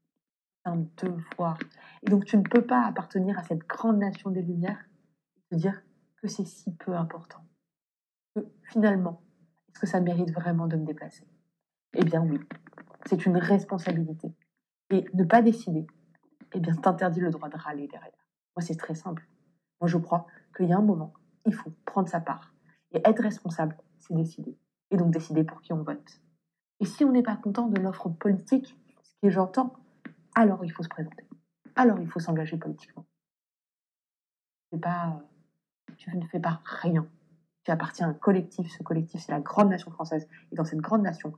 C'est 0.63 0.71
un 0.71 0.85
devoir. 0.97 1.57
Et 2.03 2.09
donc 2.09 2.25
tu 2.25 2.37
ne 2.37 2.43
peux 2.43 2.65
pas 2.65 2.85
appartenir 2.85 3.37
à 3.37 3.43
cette 3.43 3.67
grande 3.67 3.97
nation 3.97 4.29
des 4.29 4.41
Lumières 4.41 4.85
et 5.37 5.55
te 5.55 5.55
dire 5.55 5.81
que 6.21 6.27
c'est 6.27 6.45
si 6.45 6.73
peu 6.75 6.95
important 6.95 7.45
que 8.35 8.41
finalement, 8.63 9.21
est-ce 9.69 9.79
que 9.79 9.87
ça 9.87 10.01
mérite 10.01 10.31
vraiment 10.31 10.67
de 10.67 10.75
me 10.75 10.85
déplacer? 10.85 11.27
Eh 11.93 12.03
bien 12.03 12.21
oui, 12.21 12.39
c'est 13.05 13.25
une 13.25 13.37
responsabilité. 13.37 14.33
Et 14.91 15.05
ne 15.13 15.23
pas 15.23 15.41
décider, 15.41 15.85
eh 16.53 16.59
bien, 16.59 16.75
t'interdit 16.75 17.19
le 17.19 17.29
droit 17.29 17.49
de 17.49 17.57
râler 17.57 17.87
derrière. 17.87 18.27
Moi, 18.55 18.65
c'est 18.65 18.75
très 18.75 18.95
simple. 18.95 19.27
Moi, 19.79 19.87
je 19.87 19.97
crois 19.97 20.25
qu'il 20.55 20.67
y 20.67 20.73
a 20.73 20.77
un 20.77 20.81
moment, 20.81 21.13
il 21.45 21.53
faut 21.53 21.71
prendre 21.85 22.09
sa 22.09 22.19
part. 22.19 22.53
Et 22.91 23.01
être 23.05 23.21
responsable, 23.21 23.77
c'est 23.99 24.15
décider. 24.15 24.57
Et 24.91 24.97
donc 24.97 25.11
décider 25.11 25.43
pour 25.43 25.61
qui 25.61 25.73
on 25.73 25.83
vote. 25.83 26.21
Et 26.79 26.85
si 26.85 27.05
on 27.05 27.11
n'est 27.11 27.23
pas 27.23 27.37
content 27.37 27.67
de 27.67 27.79
l'offre 27.79 28.09
politique, 28.09 28.75
ce 29.03 29.15
que 29.21 29.29
j'entends, 29.29 29.73
alors 30.35 30.65
il 30.65 30.71
faut 30.71 30.83
se 30.83 30.89
présenter. 30.89 31.27
Alors 31.75 31.99
il 31.99 32.07
faut 32.07 32.19
s'engager 32.19 32.57
politiquement. 32.57 33.05
C'est 34.71 34.81
pas 34.81 35.21
tu 36.09 36.17
ne 36.17 36.25
fais 36.27 36.39
pas 36.39 36.61
rien. 36.65 37.07
Tu 37.63 37.71
appartiens 37.71 38.07
à 38.07 38.09
un 38.11 38.13
collectif. 38.13 38.71
Ce 38.71 38.83
collectif, 38.83 39.21
c'est 39.21 39.31
la 39.31 39.41
grande 39.41 39.69
nation 39.69 39.91
française. 39.91 40.27
Et 40.51 40.55
dans 40.55 40.65
cette 40.65 40.79
grande 40.79 41.03
nation, 41.03 41.33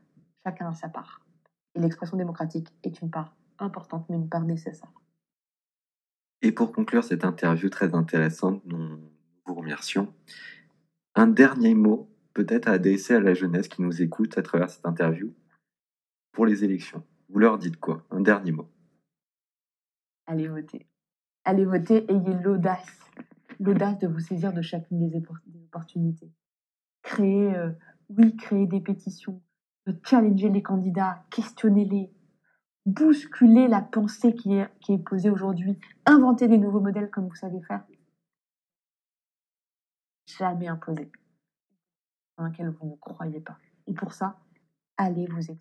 chacun 0.46 0.70
a 0.70 0.74
sa 0.74 0.90
part. 0.90 1.22
Et 1.76 1.80
l'expression 1.80 2.18
démocratique 2.18 2.74
est 2.84 3.02
une 3.02 3.10
part 3.10 3.36
importante, 3.60 4.06
mais 4.10 4.18
une 4.18 4.30
part 4.30 4.44
nécessaire. 4.44 4.92
Et 6.42 6.52
pour 6.52 6.72
conclure 6.72 7.04
cette 7.04 7.24
interview 7.24 7.70
très 7.70 7.94
intéressante, 7.94 8.64
nous 8.66 9.00
vous 9.46 9.54
remercions. 9.54 10.14
Un 11.16 11.28
dernier 11.28 11.76
mot, 11.76 12.10
peut-être 12.34 12.68
à 12.68 12.72
adresser 12.72 13.14
à 13.14 13.20
la 13.20 13.34
jeunesse 13.34 13.68
qui 13.68 13.82
nous 13.82 14.02
écoute 14.02 14.38
à 14.38 14.42
travers 14.42 14.70
cette 14.70 14.86
interview 14.86 15.34
pour 16.32 16.46
les 16.46 16.64
élections. 16.64 17.06
Vous 17.30 17.40
leur 17.40 17.58
dites 17.58 17.80
quoi? 17.80 18.06
Un 18.10 18.22
dernier 18.22 18.52
mot. 18.52 18.70
Allez 20.26 20.48
voter. 20.48 20.88
Allez 21.44 21.66
voter, 21.66 22.06
ayez 22.10 22.34
l'audace. 22.42 23.00
L'audace 23.60 23.98
de 24.00 24.08
vous 24.08 24.20
saisir 24.20 24.54
de 24.54 24.62
chacune 24.62 25.10
des, 25.10 25.22
opportunités. 25.66 26.32
Créer, 27.02 27.56
euh, 27.56 27.72
oui, 28.10 28.36
créer 28.36 28.68
des 28.68 28.80
pétitions, 28.80 29.42
challenger 30.04 30.50
les 30.50 30.62
candidats, 30.62 31.24
questionner-les, 31.32 32.12
bousculer 32.86 33.68
la 33.68 33.82
pensée 33.82 34.34
qui 34.34 34.54
est, 34.54 34.70
qui 34.80 34.94
est 34.94 34.98
posée 35.04 35.30
aujourd'hui, 35.30 35.80
inventer 36.06 36.48
des 36.48 36.58
nouveaux 36.58 36.82
modèles 36.82 37.10
comme 37.10 37.28
vous 37.28 37.36
savez 37.36 37.62
faire. 37.62 37.84
Jamais 40.26 40.68
imposer 40.68 41.12
dans 42.38 42.46
lequel 42.46 42.70
vous 42.70 42.88
ne 42.88 42.96
croyez 42.96 43.40
pas. 43.40 43.58
Et 43.88 43.94
pour 43.94 44.14
ça, 44.14 44.40
allez 44.98 45.28
vous 45.28 45.40
exprimer. 45.40 45.60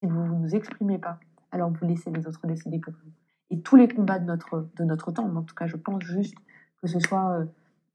Si 0.00 0.06
vous 0.06 0.20
ne 0.20 0.38
vous 0.38 0.54
exprimez 0.54 0.98
pas, 0.98 1.18
alors 1.50 1.70
vous 1.70 1.86
laissez 1.86 2.10
les 2.10 2.26
autres 2.26 2.46
décider 2.46 2.78
pour 2.78 2.92
vous. 2.92 3.12
Et 3.50 3.60
tous 3.60 3.76
les 3.76 3.88
combats 3.88 4.18
de 4.18 4.24
notre, 4.24 4.68
de 4.76 4.84
notre 4.84 5.12
temps, 5.12 5.34
en 5.34 5.42
tout 5.42 5.54
cas 5.54 5.66
je 5.66 5.76
pense 5.76 6.02
juste 6.02 6.36
que 6.86 6.92
ce 6.92 7.00
soit 7.00 7.32
euh, 7.32 7.44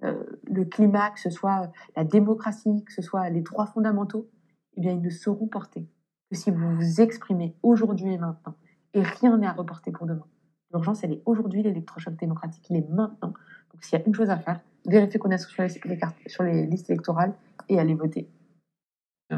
euh, 0.03 0.23
le 0.43 0.65
climat, 0.65 1.11
que 1.11 1.19
ce 1.19 1.29
soit 1.29 1.71
la 1.95 2.03
démocratie, 2.03 2.83
que 2.83 2.91
ce 2.91 3.01
soit 3.01 3.29
les 3.29 3.41
droits 3.41 3.67
fondamentaux, 3.67 4.29
eh 4.75 4.81
bien 4.81 4.91
ils 4.91 5.01
ne 5.01 5.09
seront 5.09 5.47
portés 5.47 5.87
que 6.29 6.35
si 6.35 6.51
vous 6.51 6.75
vous 6.75 7.01
exprimez 7.01 7.55
aujourd'hui 7.63 8.13
et 8.13 8.17
maintenant. 8.17 8.55
Et 8.93 9.01
rien 9.01 9.37
n'est 9.37 9.47
à 9.47 9.53
reporter 9.53 9.91
pour 9.91 10.07
demain. 10.07 10.25
L'urgence, 10.73 11.03
elle 11.03 11.13
est 11.13 11.21
aujourd'hui, 11.25 11.63
l'électrochoc 11.63 12.15
démocratique, 12.17 12.65
il 12.69 12.77
est 12.77 12.89
maintenant. 12.89 13.33
Donc 13.71 13.83
s'il 13.83 13.97
y 13.97 14.01
a 14.01 14.05
une 14.05 14.13
chose 14.13 14.29
à 14.29 14.37
faire, 14.37 14.59
vérifiez 14.85 15.19
qu'on 15.19 15.31
est 15.31 15.37
sur 15.37 15.63
les, 15.85 15.97
cartes, 15.97 16.17
sur 16.27 16.43
les 16.43 16.65
listes 16.65 16.89
électorales 16.89 17.33
et 17.69 17.79
allez 17.79 17.95
voter. 17.95 18.29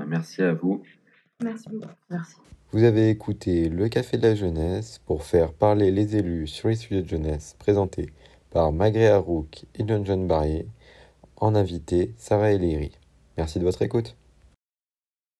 Merci 0.07 0.41
à 0.41 0.53
vous. 0.53 0.81
Merci 1.43 1.69
beaucoup. 1.69 1.93
Merci. 2.09 2.35
Vous 2.71 2.83
avez 2.83 3.09
écouté 3.09 3.69
Le 3.69 3.87
Café 3.87 4.17
de 4.17 4.23
la 4.23 4.33
Jeunesse 4.33 4.97
pour 4.97 5.23
faire 5.23 5.53
parler 5.53 5.91
les 5.91 6.15
élus 6.15 6.47
sur 6.47 6.69
les 6.69 6.75
sujets 6.75 7.03
de 7.03 7.07
jeunesse 7.07 7.55
présenté 7.59 8.09
par 8.53 8.71
Magré 8.71 9.07
Harouk 9.07 9.65
et 9.75 9.83
John 9.87 10.27
Barrier, 10.27 10.67
en 11.37 11.55
invité 11.55 12.13
Sarah 12.17 12.51
Ellery. 12.51 12.91
Merci 13.35 13.57
de 13.57 13.63
votre 13.63 13.81
écoute. 13.81 14.15